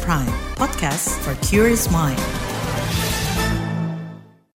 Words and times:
Prime, 0.00 0.32
podcast 0.56 1.12
for 1.20 1.36
curious 1.44 1.92
mind. 1.92 2.16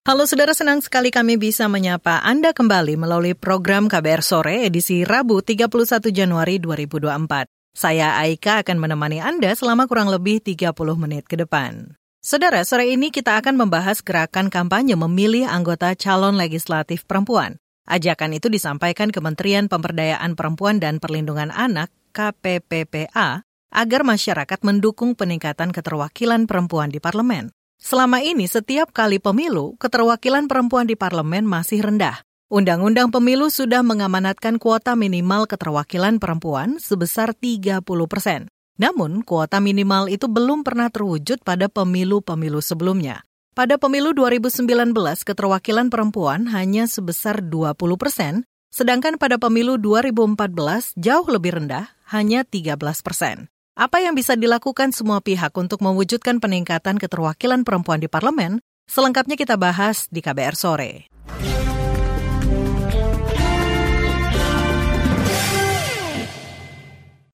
Halo 0.01 0.25
saudara, 0.25 0.49
senang 0.57 0.81
sekali 0.81 1.13
kami 1.13 1.37
bisa 1.37 1.69
menyapa 1.69 2.25
Anda 2.25 2.57
kembali 2.57 2.97
melalui 2.97 3.37
program 3.37 3.85
KBR 3.85 4.25
Sore 4.25 4.65
edisi 4.65 5.05
Rabu 5.05 5.45
31 5.45 6.09
Januari 6.09 6.57
2024. 6.57 7.45
Saya 7.69 8.17
Aika 8.17 8.65
akan 8.65 8.81
menemani 8.81 9.21
Anda 9.21 9.53
selama 9.53 9.85
kurang 9.85 10.09
lebih 10.09 10.41
30 10.41 10.73
menit 10.97 11.29
ke 11.29 11.37
depan. 11.37 11.93
Saudara, 12.17 12.65
sore 12.65 12.89
ini 12.89 13.13
kita 13.13 13.37
akan 13.37 13.61
membahas 13.61 14.01
gerakan 14.01 14.49
kampanye 14.49 14.97
memilih 14.97 15.45
anggota 15.45 15.93
calon 15.93 16.33
legislatif 16.33 17.05
perempuan. 17.05 17.61
Ajakan 17.85 18.33
itu 18.33 18.49
disampaikan 18.49 19.13
Kementerian 19.13 19.69
Pemberdayaan 19.69 20.33
Perempuan 20.33 20.81
dan 20.81 20.97
Perlindungan 20.97 21.53
Anak 21.53 21.93
KPPPA 22.17 23.46
agar 23.71 24.07
masyarakat 24.07 24.59
mendukung 24.63 25.13
peningkatan 25.13 25.75
keterwakilan 25.75 26.47
perempuan 26.47 26.91
di 26.91 26.97
parlemen. 26.97 27.51
Selama 27.77 28.25
ini 28.25 28.49
setiap 28.49 28.89
kali 28.89 29.21
pemilu, 29.21 29.77
keterwakilan 29.77 30.49
perempuan 30.49 30.89
di 30.89 30.97
parlemen 30.97 31.45
masih 31.45 31.85
rendah. 31.85 32.25
Undang-undang 32.47 33.11
pemilu 33.11 33.51
sudah 33.51 33.83
mengamanatkan 33.83 34.55
kuota 34.57 34.95
minimal 34.95 35.45
keterwakilan 35.45 36.17
perempuan 36.17 36.79
sebesar 36.79 37.35
30 37.35 37.83
persen. 38.07 38.47
Namun, 38.79 39.21
kuota 39.25 39.59
minimal 39.59 40.07
itu 40.07 40.31
belum 40.31 40.63
pernah 40.63 40.87
terwujud 40.87 41.43
pada 41.43 41.67
pemilu-pemilu 41.67 42.61
sebelumnya. 42.63 43.25
Pada 43.57 43.81
pemilu 43.81 44.13
2019, 44.13 44.93
keterwakilan 45.25 45.89
perempuan 45.89 46.45
hanya 46.53 46.85
sebesar 46.85 47.41
20 47.41 47.73
persen, 47.97 48.45
sedangkan 48.69 49.17
pada 49.17 49.41
pemilu 49.41 49.81
2014 49.81 50.93
jauh 50.93 51.25
lebih 51.25 51.57
rendah, 51.57 51.89
hanya 52.13 52.45
13 52.45 52.77
persen. 53.01 53.49
Apa 53.77 54.01
yang 54.01 54.17
bisa 54.17 54.33
dilakukan 54.33 54.89
semua 54.89 55.21
pihak 55.21 55.53
untuk 55.53 55.85
mewujudkan 55.85 56.41
peningkatan 56.41 56.97
keterwakilan 56.97 57.61
perempuan 57.61 58.01
di 58.01 58.09
parlemen? 58.09 58.57
Selengkapnya 58.89 59.37
kita 59.37 59.53
bahas 59.53 60.09
di 60.09 60.17
KBR 60.17 60.57
sore. 60.57 61.05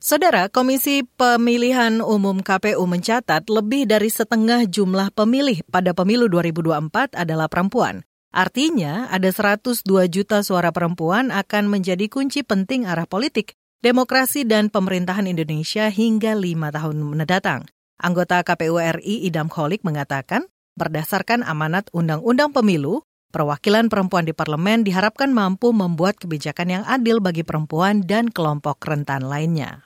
Saudara, 0.04 0.52
Komisi 0.52 1.08
Pemilihan 1.16 2.04
Umum 2.04 2.44
KPU 2.44 2.84
mencatat 2.92 3.48
lebih 3.48 3.88
dari 3.88 4.12
setengah 4.12 4.68
jumlah 4.68 5.16
pemilih 5.16 5.64
pada 5.72 5.96
pemilu 5.96 6.28
2024 6.28 7.24
adalah 7.24 7.48
perempuan. 7.48 8.04
Artinya, 8.36 9.08
ada 9.08 9.32
102 9.32 9.88
juta 10.12 10.44
suara 10.44 10.76
perempuan 10.76 11.32
akan 11.32 11.72
menjadi 11.72 12.12
kunci 12.12 12.44
penting 12.44 12.84
arah 12.84 13.08
politik 13.08 13.56
demokrasi 13.84 14.48
dan 14.48 14.72
pemerintahan 14.72 15.28
Indonesia 15.28 15.92
hingga 15.92 16.40
lima 16.40 16.72
tahun 16.72 17.04
mendatang. 17.04 17.68
Anggota 18.00 18.40
KPU 18.40 18.80
RI 18.80 19.28
Idam 19.28 19.52
Kholik 19.52 19.84
mengatakan, 19.84 20.48
berdasarkan 20.80 21.44
amanat 21.44 21.92
Undang-Undang 21.92 22.56
Pemilu, 22.56 23.04
perwakilan 23.36 23.92
perempuan 23.92 24.24
di 24.24 24.32
parlemen 24.32 24.88
diharapkan 24.88 25.36
mampu 25.36 25.76
membuat 25.76 26.16
kebijakan 26.16 26.80
yang 26.80 26.84
adil 26.88 27.20
bagi 27.20 27.44
perempuan 27.44 28.08
dan 28.08 28.32
kelompok 28.32 28.80
rentan 28.88 29.28
lainnya. 29.28 29.84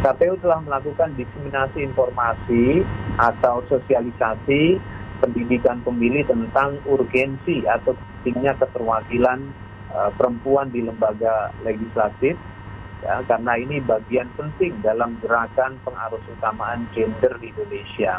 KPU 0.00 0.40
telah 0.40 0.64
melakukan 0.64 1.12
diseminasi 1.20 1.84
informasi 1.92 2.88
atau 3.20 3.60
sosialisasi 3.68 4.80
pendidikan 5.20 5.84
pemilih 5.84 6.24
tentang 6.24 6.80
urgensi 6.88 7.68
atau 7.68 7.92
pentingnya 7.96 8.56
keterwakilan 8.60 9.44
uh, 9.92 10.08
perempuan 10.16 10.72
di 10.72 10.84
lembaga 10.84 11.52
legislatif 11.64 12.36
ya 13.06 13.22
karena 13.30 13.54
ini 13.54 13.78
bagian 13.86 14.26
penting 14.34 14.74
dalam 14.82 15.14
gerakan 15.22 15.78
pengarus 15.86 16.22
utamaan 16.26 16.90
gender 16.90 17.38
di 17.38 17.54
Indonesia. 17.54 18.18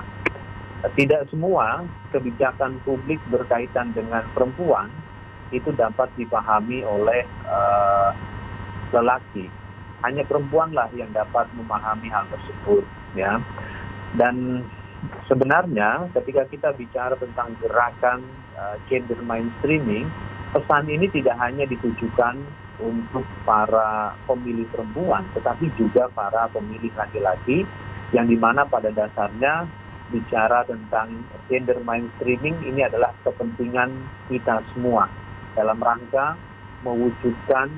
Tidak 0.88 1.28
semua 1.28 1.84
kebijakan 2.16 2.80
publik 2.88 3.20
berkaitan 3.28 3.92
dengan 3.92 4.24
perempuan 4.32 4.88
itu 5.52 5.74
dapat 5.76 6.08
dipahami 6.16 6.88
oleh 6.88 7.28
uh, 7.50 8.16
lelaki. 8.96 9.52
Hanya 10.06 10.24
perempuanlah 10.24 10.88
yang 10.94 11.10
dapat 11.12 11.50
memahami 11.58 12.08
hal 12.14 12.30
tersebut, 12.30 12.86
ya. 13.18 13.42
Dan 14.16 14.64
sebenarnya 15.26 16.14
ketika 16.14 16.46
kita 16.48 16.70
bicara 16.78 17.18
tentang 17.18 17.58
gerakan 17.60 18.22
uh, 18.56 18.78
gender 18.86 19.18
mainstreaming, 19.26 20.06
pesan 20.58 20.90
ini 20.90 21.06
tidak 21.14 21.38
hanya 21.38 21.70
ditujukan 21.70 22.42
untuk 22.82 23.22
para 23.46 24.18
pemilih 24.26 24.66
perempuan, 24.74 25.22
tetapi 25.38 25.70
juga 25.78 26.10
para 26.18 26.50
pemilih 26.50 26.90
laki-laki 26.98 27.62
yang 28.10 28.26
di 28.26 28.34
mana 28.34 28.66
pada 28.66 28.90
dasarnya 28.90 29.70
bicara 30.10 30.66
tentang 30.66 31.22
gender 31.46 31.78
mainstreaming 31.86 32.58
ini 32.66 32.90
adalah 32.90 33.14
kepentingan 33.22 33.94
kita 34.34 34.66
semua 34.74 35.06
dalam 35.54 35.78
rangka 35.78 36.34
mewujudkan 36.82 37.70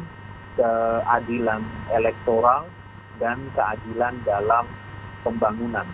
keadilan 0.56 1.63
elektoral 1.91 2.63
dan 3.19 3.44
keadilan 3.57 4.16
dalam 4.23 4.63
pembangunan 5.28 5.88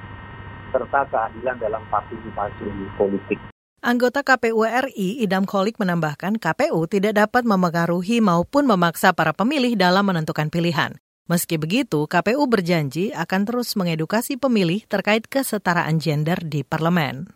serta 0.70 1.08
keadilan 1.10 1.58
dalam 1.58 1.82
partisipasi 1.90 2.68
politik. 3.00 3.55
Anggota 3.86 4.26
KPU 4.26 4.66
RI 4.66 5.22
Idam 5.22 5.46
Kholik 5.46 5.78
menambahkan 5.78 6.42
KPU 6.42 6.90
tidak 6.90 7.22
dapat 7.22 7.46
memengaruhi 7.46 8.18
maupun 8.18 8.66
memaksa 8.66 9.14
para 9.14 9.30
pemilih 9.30 9.78
dalam 9.78 10.10
menentukan 10.10 10.50
pilihan. 10.50 10.98
Meski 11.30 11.62
begitu, 11.62 12.10
KPU 12.10 12.50
berjanji 12.50 13.14
akan 13.14 13.46
terus 13.46 13.78
mengedukasi 13.78 14.42
pemilih 14.42 14.82
terkait 14.90 15.30
kesetaraan 15.30 16.02
gender 16.02 16.42
di 16.42 16.66
parlemen. 16.66 17.30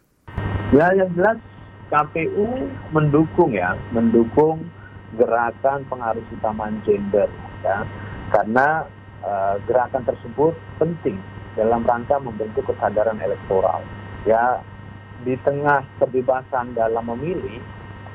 Ya, 0.74 0.90
yang 0.98 1.14
jelas 1.14 1.38
KPU 1.94 2.66
mendukung 2.98 3.54
ya, 3.54 3.78
mendukung 3.94 4.66
gerakan 5.22 5.86
pengaruh 5.86 6.26
utamaan 6.34 6.82
gender 6.82 7.30
ya. 7.62 7.86
Karena 8.34 8.90
uh, 9.22 9.62
gerakan 9.70 10.02
tersebut 10.02 10.58
penting 10.82 11.22
dalam 11.54 11.86
rangka 11.86 12.18
membentuk 12.18 12.66
kesadaran 12.66 13.22
elektoral. 13.22 13.86
Ya, 14.26 14.66
di 15.24 15.36
tengah 15.44 15.84
kebebasan 16.00 16.76
dalam 16.76 17.06
memilih, 17.16 17.60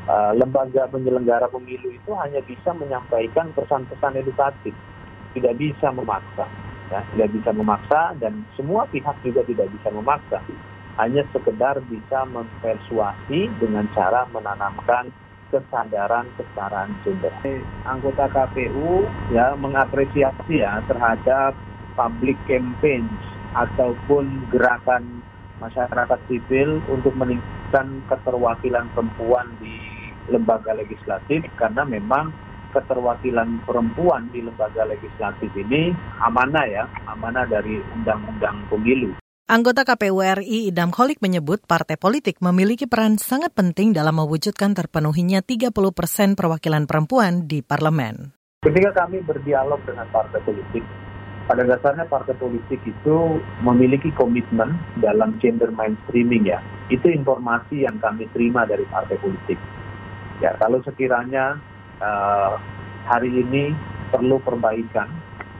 uh, 0.08 0.32
lembaga 0.36 0.88
penyelenggara 0.88 1.48
pemilu 1.52 1.92
itu 1.92 2.10
hanya 2.16 2.40
bisa 2.44 2.72
menyampaikan 2.72 3.52
pesan-pesan 3.52 4.20
edukatif, 4.20 4.74
tidak 5.36 5.54
bisa 5.60 5.92
memaksa, 5.92 6.46
ya, 6.88 7.00
tidak 7.14 7.28
bisa 7.34 7.50
memaksa 7.52 8.16
dan 8.20 8.44
semua 8.56 8.88
pihak 8.88 9.16
juga 9.24 9.44
tidak 9.44 9.68
bisa 9.74 9.88
memaksa, 9.92 10.38
hanya 10.96 11.26
sekedar 11.34 11.82
bisa 11.90 12.22
mempersuasi 12.30 13.50
dengan 13.58 13.84
cara 13.92 14.24
menanamkan 14.30 15.10
kesadaran 15.54 16.26
kesetaraan 16.34 16.90
gender. 17.06 17.30
Anggota 17.86 18.26
KPU 18.26 19.06
ya 19.30 19.54
mengapresiasi 19.54 20.58
ya 20.58 20.82
terhadap 20.90 21.54
public 21.94 22.34
campaign 22.50 23.06
ataupun 23.54 24.50
gerakan 24.50 25.22
masyarakat 25.62 26.20
sipil 26.26 26.82
untuk 26.90 27.14
meningkatkan 27.14 28.02
keterwakilan 28.10 28.86
perempuan 28.94 29.46
di 29.58 29.74
lembaga 30.30 30.72
legislatif 30.72 31.44
karena 31.58 31.84
memang 31.84 32.32
keterwakilan 32.74 33.62
perempuan 33.62 34.26
di 34.34 34.42
lembaga 34.42 34.82
legislatif 34.82 35.50
ini 35.54 35.94
amanah 36.26 36.66
ya, 36.66 36.84
amanah 37.06 37.46
dari 37.46 37.78
undang-undang 37.94 38.66
pemilu. 38.66 39.14
Anggota 39.44 39.84
KPU 39.84 40.24
RI 40.24 40.72
Idam 40.72 40.88
Kholik 40.88 41.20
menyebut 41.20 41.68
partai 41.68 42.00
politik 42.00 42.40
memiliki 42.40 42.88
peran 42.88 43.20
sangat 43.20 43.52
penting 43.52 43.92
dalam 43.92 44.16
mewujudkan 44.16 44.72
terpenuhinya 44.72 45.44
30 45.44 45.68
persen 45.92 46.32
perwakilan 46.32 46.88
perempuan 46.88 47.44
di 47.44 47.60
parlemen. 47.60 48.32
Ketika 48.64 49.04
kami 49.04 49.20
berdialog 49.20 49.84
dengan 49.84 50.08
partai 50.08 50.40
politik, 50.40 50.80
pada 51.44 51.60
dasarnya 51.60 52.08
partai 52.08 52.32
politik 52.40 52.80
itu 52.88 53.16
memiliki 53.60 54.08
komitmen 54.16 54.80
dalam 55.04 55.36
gender 55.40 55.68
mainstreaming 55.68 56.48
ya. 56.48 56.60
Itu 56.88 57.12
informasi 57.12 57.84
yang 57.84 58.00
kami 58.00 58.28
terima 58.32 58.64
dari 58.64 58.88
partai 58.88 59.20
politik. 59.20 59.60
Ya, 60.40 60.56
kalau 60.56 60.80
sekiranya 60.80 61.60
uh, 62.00 62.56
hari 63.04 63.28
ini 63.28 63.76
perlu 64.08 64.40
perbaikan, 64.40 65.12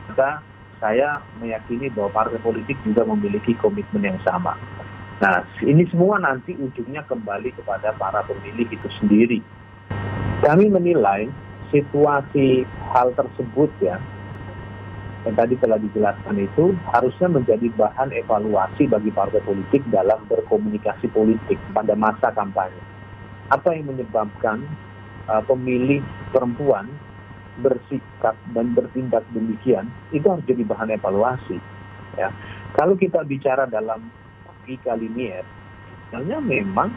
maka 0.09 0.41
saya 0.81 1.21
meyakini 1.37 1.93
bahwa 1.93 2.11
partai 2.25 2.41
politik 2.41 2.77
juga 2.81 3.05
memiliki 3.05 3.53
komitmen 3.61 4.03
yang 4.09 4.19
sama. 4.25 4.57
Nah, 5.21 5.47
ini 5.63 5.87
semua 5.87 6.19
nanti 6.19 6.57
ujungnya 6.59 7.05
kembali 7.07 7.55
kepada 7.55 7.95
para 7.95 8.25
pemilih 8.27 8.67
itu 8.67 8.89
sendiri. 8.99 9.39
Kami 10.43 10.67
menilai 10.67 11.31
situasi 11.71 12.67
hal 12.91 13.15
tersebut 13.15 13.71
ya 13.79 13.97
yang 15.25 15.35
tadi 15.35 15.57
telah 15.57 15.81
dijelaskan 15.81 16.37
itu 16.37 16.77
harusnya 16.93 17.27
menjadi 17.33 17.67
bahan 17.73 18.13
evaluasi 18.13 18.85
bagi 18.85 19.09
partai 19.09 19.41
politik 19.41 19.81
dalam 19.89 20.21
berkomunikasi 20.29 21.09
politik 21.09 21.57
pada 21.73 21.97
masa 21.97 22.29
kampanye. 22.29 22.77
Apa 23.49 23.73
yang 23.73 23.89
menyebabkan 23.89 24.61
uh, 25.25 25.41
pemilih 25.49 26.05
perempuan 26.29 26.85
bersikap 27.65 28.37
dan 28.53 28.77
bertindak 28.77 29.25
demikian 29.33 29.89
itu 30.13 30.29
harus 30.29 30.45
jadi 30.45 30.61
bahan 30.61 30.93
evaluasi. 30.93 31.57
Ya, 32.21 32.29
kalau 32.77 32.93
kita 32.93 33.25
bicara 33.25 33.65
dalam 33.65 34.05
logika 34.65 34.97
linier. 34.97 35.45
Misalnya 36.09 36.41
memang 36.41 36.89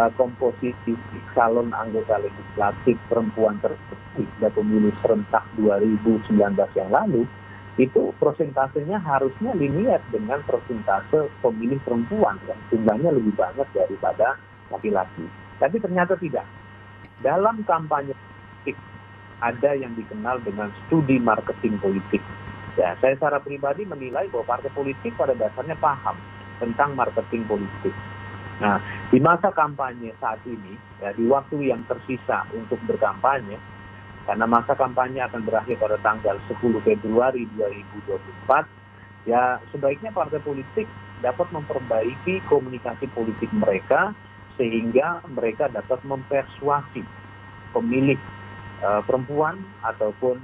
uh, 0.00 0.08
komposisi 0.16 0.96
calon 1.36 1.72
anggota 1.76 2.20
legislatif 2.20 2.96
perempuan 3.12 3.60
terpilih 3.60 4.28
pada 4.40 4.48
pemilu 4.56 4.90
serentak 5.04 5.44
2019 5.60 6.36
yang 6.76 6.90
lalu 6.92 7.28
itu 7.80 8.12
prosentasenya 8.20 9.00
harusnya 9.00 9.56
linear 9.56 10.04
dengan 10.12 10.44
persentase 10.44 11.32
pemilih 11.40 11.80
perempuan 11.80 12.36
yang 12.44 12.60
jumlahnya 12.68 13.10
lebih 13.16 13.32
banyak 13.32 13.64
daripada 13.72 14.36
laki-laki. 14.68 15.24
Tapi 15.56 15.76
ternyata 15.80 16.12
tidak. 16.20 16.44
Dalam 17.24 17.64
kampanye 17.64 18.12
politik 18.12 18.76
ada 19.40 19.70
yang 19.72 19.96
dikenal 19.96 20.44
dengan 20.44 20.68
studi 20.84 21.16
marketing 21.16 21.80
politik. 21.80 22.20
Ya, 22.76 22.96
saya 23.00 23.16
secara 23.16 23.40
pribadi 23.40 23.84
menilai 23.84 24.28
bahwa 24.32 24.56
partai 24.56 24.72
politik 24.72 25.12
pada 25.16 25.36
dasarnya 25.36 25.76
paham 25.76 26.16
tentang 26.60 26.96
marketing 26.96 27.44
politik. 27.44 27.92
Nah, 28.60 28.78
di 29.10 29.18
masa 29.18 29.50
kampanye 29.50 30.14
saat 30.22 30.40
ini, 30.46 30.78
ya, 31.02 31.12
di 31.16 31.26
waktu 31.26 31.72
yang 31.72 31.82
tersisa 31.90 32.46
untuk 32.54 32.78
berkampanye, 32.86 33.58
karena 34.22 34.46
masa 34.46 34.78
kampanye 34.78 35.22
akan 35.26 35.42
berakhir 35.42 35.78
pada 35.82 35.98
tanggal 36.00 36.38
10 36.46 36.58
Februari 36.86 37.46
2024, 37.58 39.26
ya 39.26 39.58
sebaiknya 39.74 40.14
partai 40.14 40.38
politik 40.42 40.86
dapat 41.22 41.48
memperbaiki 41.54 42.42
komunikasi 42.50 43.06
politik 43.14 43.50
mereka 43.54 44.14
sehingga 44.58 45.22
mereka 45.30 45.70
dapat 45.70 46.02
mempersuasi 46.04 47.02
pemilih 47.72 48.18
uh, 48.84 49.00
perempuan 49.06 49.58
ataupun 49.82 50.38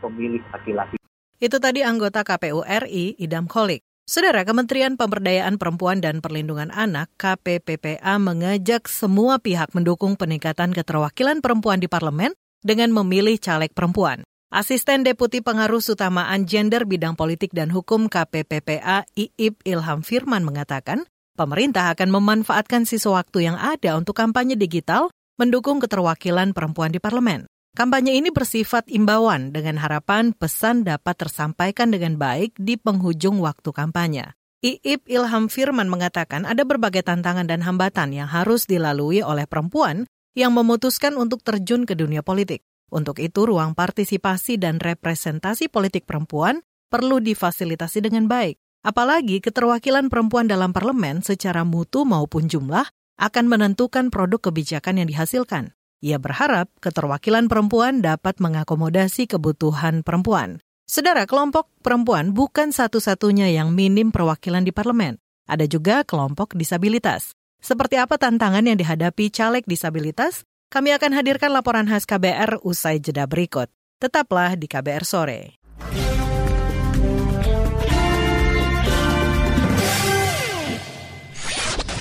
pemilih 0.00 0.42
laki-laki. 0.50 0.96
Itu 1.42 1.58
tadi 1.58 1.82
anggota 1.82 2.22
KPU 2.22 2.62
RI 2.62 3.18
Idam 3.18 3.50
Kolik. 3.50 3.82
Saudara 4.02 4.42
Kementerian 4.42 4.98
Pemberdayaan 4.98 5.62
Perempuan 5.62 6.02
dan 6.02 6.18
Perlindungan 6.18 6.74
Anak 6.74 7.06
KPPPA 7.22 8.18
mengajak 8.18 8.90
semua 8.90 9.38
pihak 9.38 9.70
mendukung 9.78 10.18
peningkatan 10.18 10.74
keterwakilan 10.74 11.38
perempuan 11.38 11.78
di 11.78 11.86
parlemen 11.86 12.34
dengan 12.62 12.94
memilih 12.94 13.36
caleg 13.36 13.74
perempuan. 13.76 14.22
Asisten 14.52 15.04
Deputi 15.04 15.40
Pengaruh 15.40 15.82
Utamaan 15.82 16.44
Gender 16.46 16.86
Bidang 16.88 17.18
Politik 17.18 17.50
dan 17.52 17.68
Hukum 17.68 18.08
KPPPA 18.08 19.08
Iib 19.12 19.58
Ilham 19.66 20.00
Firman 20.04 20.44
mengatakan, 20.46 21.04
pemerintah 21.34 21.92
akan 21.92 22.08
memanfaatkan 22.12 22.86
sisa 22.86 23.10
waktu 23.10 23.50
yang 23.50 23.56
ada 23.56 23.96
untuk 23.96 24.12
kampanye 24.12 24.54
digital 24.54 25.08
mendukung 25.40 25.80
keterwakilan 25.80 26.52
perempuan 26.52 26.92
di 26.92 27.00
parlemen. 27.00 27.48
Kampanye 27.72 28.20
ini 28.20 28.28
bersifat 28.28 28.84
imbauan 28.92 29.48
dengan 29.56 29.80
harapan 29.80 30.36
pesan 30.36 30.84
dapat 30.84 31.16
tersampaikan 31.16 31.88
dengan 31.88 32.20
baik 32.20 32.52
di 32.60 32.76
penghujung 32.76 33.40
waktu 33.40 33.72
kampanye. 33.72 34.36
Iib 34.60 35.08
Ilham 35.08 35.48
Firman 35.48 35.88
mengatakan 35.88 36.44
ada 36.44 36.62
berbagai 36.68 37.02
tantangan 37.02 37.48
dan 37.48 37.64
hambatan 37.64 38.12
yang 38.12 38.28
harus 38.28 38.68
dilalui 38.68 39.24
oleh 39.24 39.48
perempuan 39.48 40.04
yang 40.32 40.56
memutuskan 40.56 41.16
untuk 41.20 41.44
terjun 41.44 41.84
ke 41.84 41.92
dunia 41.96 42.24
politik. 42.24 42.64
Untuk 42.92 43.20
itu, 43.20 43.48
ruang 43.48 43.72
partisipasi 43.72 44.60
dan 44.60 44.76
representasi 44.76 45.72
politik 45.72 46.04
perempuan 46.04 46.60
perlu 46.92 47.24
difasilitasi 47.24 48.04
dengan 48.04 48.28
baik. 48.28 48.60
Apalagi 48.84 49.40
keterwakilan 49.40 50.12
perempuan 50.12 50.50
dalam 50.50 50.74
parlemen 50.74 51.22
secara 51.24 51.62
mutu 51.62 52.04
maupun 52.04 52.50
jumlah 52.50 52.84
akan 53.16 53.44
menentukan 53.46 54.10
produk 54.10 54.50
kebijakan 54.50 55.00
yang 55.00 55.08
dihasilkan. 55.08 55.72
Ia 56.02 56.18
berharap 56.18 56.66
keterwakilan 56.82 57.46
perempuan 57.46 58.02
dapat 58.02 58.42
mengakomodasi 58.42 59.30
kebutuhan 59.30 60.02
perempuan. 60.02 60.58
Sedara 60.82 61.30
kelompok 61.30 61.70
perempuan 61.80 62.34
bukan 62.34 62.74
satu-satunya 62.74 63.54
yang 63.54 63.70
minim 63.70 64.10
perwakilan 64.10 64.66
di 64.66 64.74
parlemen. 64.74 65.22
Ada 65.46 65.70
juga 65.70 66.02
kelompok 66.02 66.58
disabilitas. 66.58 67.38
Seperti 67.62 67.94
apa 67.94 68.18
tantangan 68.18 68.66
yang 68.66 68.74
dihadapi 68.74 69.30
caleg 69.30 69.62
disabilitas? 69.70 70.42
Kami 70.66 70.90
akan 70.98 71.14
hadirkan 71.14 71.54
laporan 71.54 71.86
khas 71.86 72.10
KBR 72.10 72.58
usai 72.66 72.98
jeda 72.98 73.30
berikut. 73.30 73.70
Tetaplah 74.02 74.58
di 74.58 74.66
KBR 74.66 75.06
sore. 75.06 75.62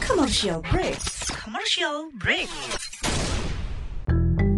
Commercial 0.02 0.66
break. 0.66 0.98
Commercial 1.30 2.10
break. 2.18 2.50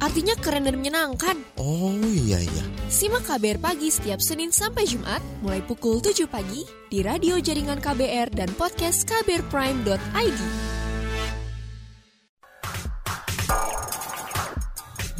Artinya 0.00 0.34
keren 0.40 0.64
dan 0.64 0.80
menyenangkan. 0.80 1.36
Oh 1.60 1.92
iya 2.00 2.40
iya. 2.40 2.64
Simak 2.90 3.28
KBR 3.28 3.60
Pagi 3.60 3.92
setiap 3.92 4.18
Senin 4.18 4.50
sampai 4.50 4.88
Jumat, 4.88 5.22
mulai 5.44 5.60
pukul 5.62 6.00
7 6.02 6.26
pagi, 6.26 6.66
di 6.88 7.04
radio 7.04 7.38
jaringan 7.38 7.78
KBR 7.78 8.34
dan 8.34 8.50
podcast 8.56 9.06
kbrprime.id. 9.06 10.40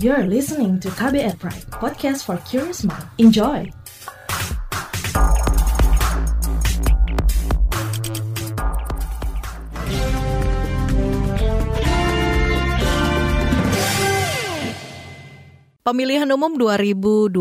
You're 0.00 0.25
listening 0.25 0.81
to 0.81 0.88
KBR 0.97 1.37
Pride, 1.37 1.69
podcast 1.77 2.25
for 2.25 2.41
curious 2.49 2.81
mind. 2.88 3.05
Enjoy! 3.21 3.80
Pemilihan 15.91 16.31
umum 16.31 16.55
2024 16.55 17.35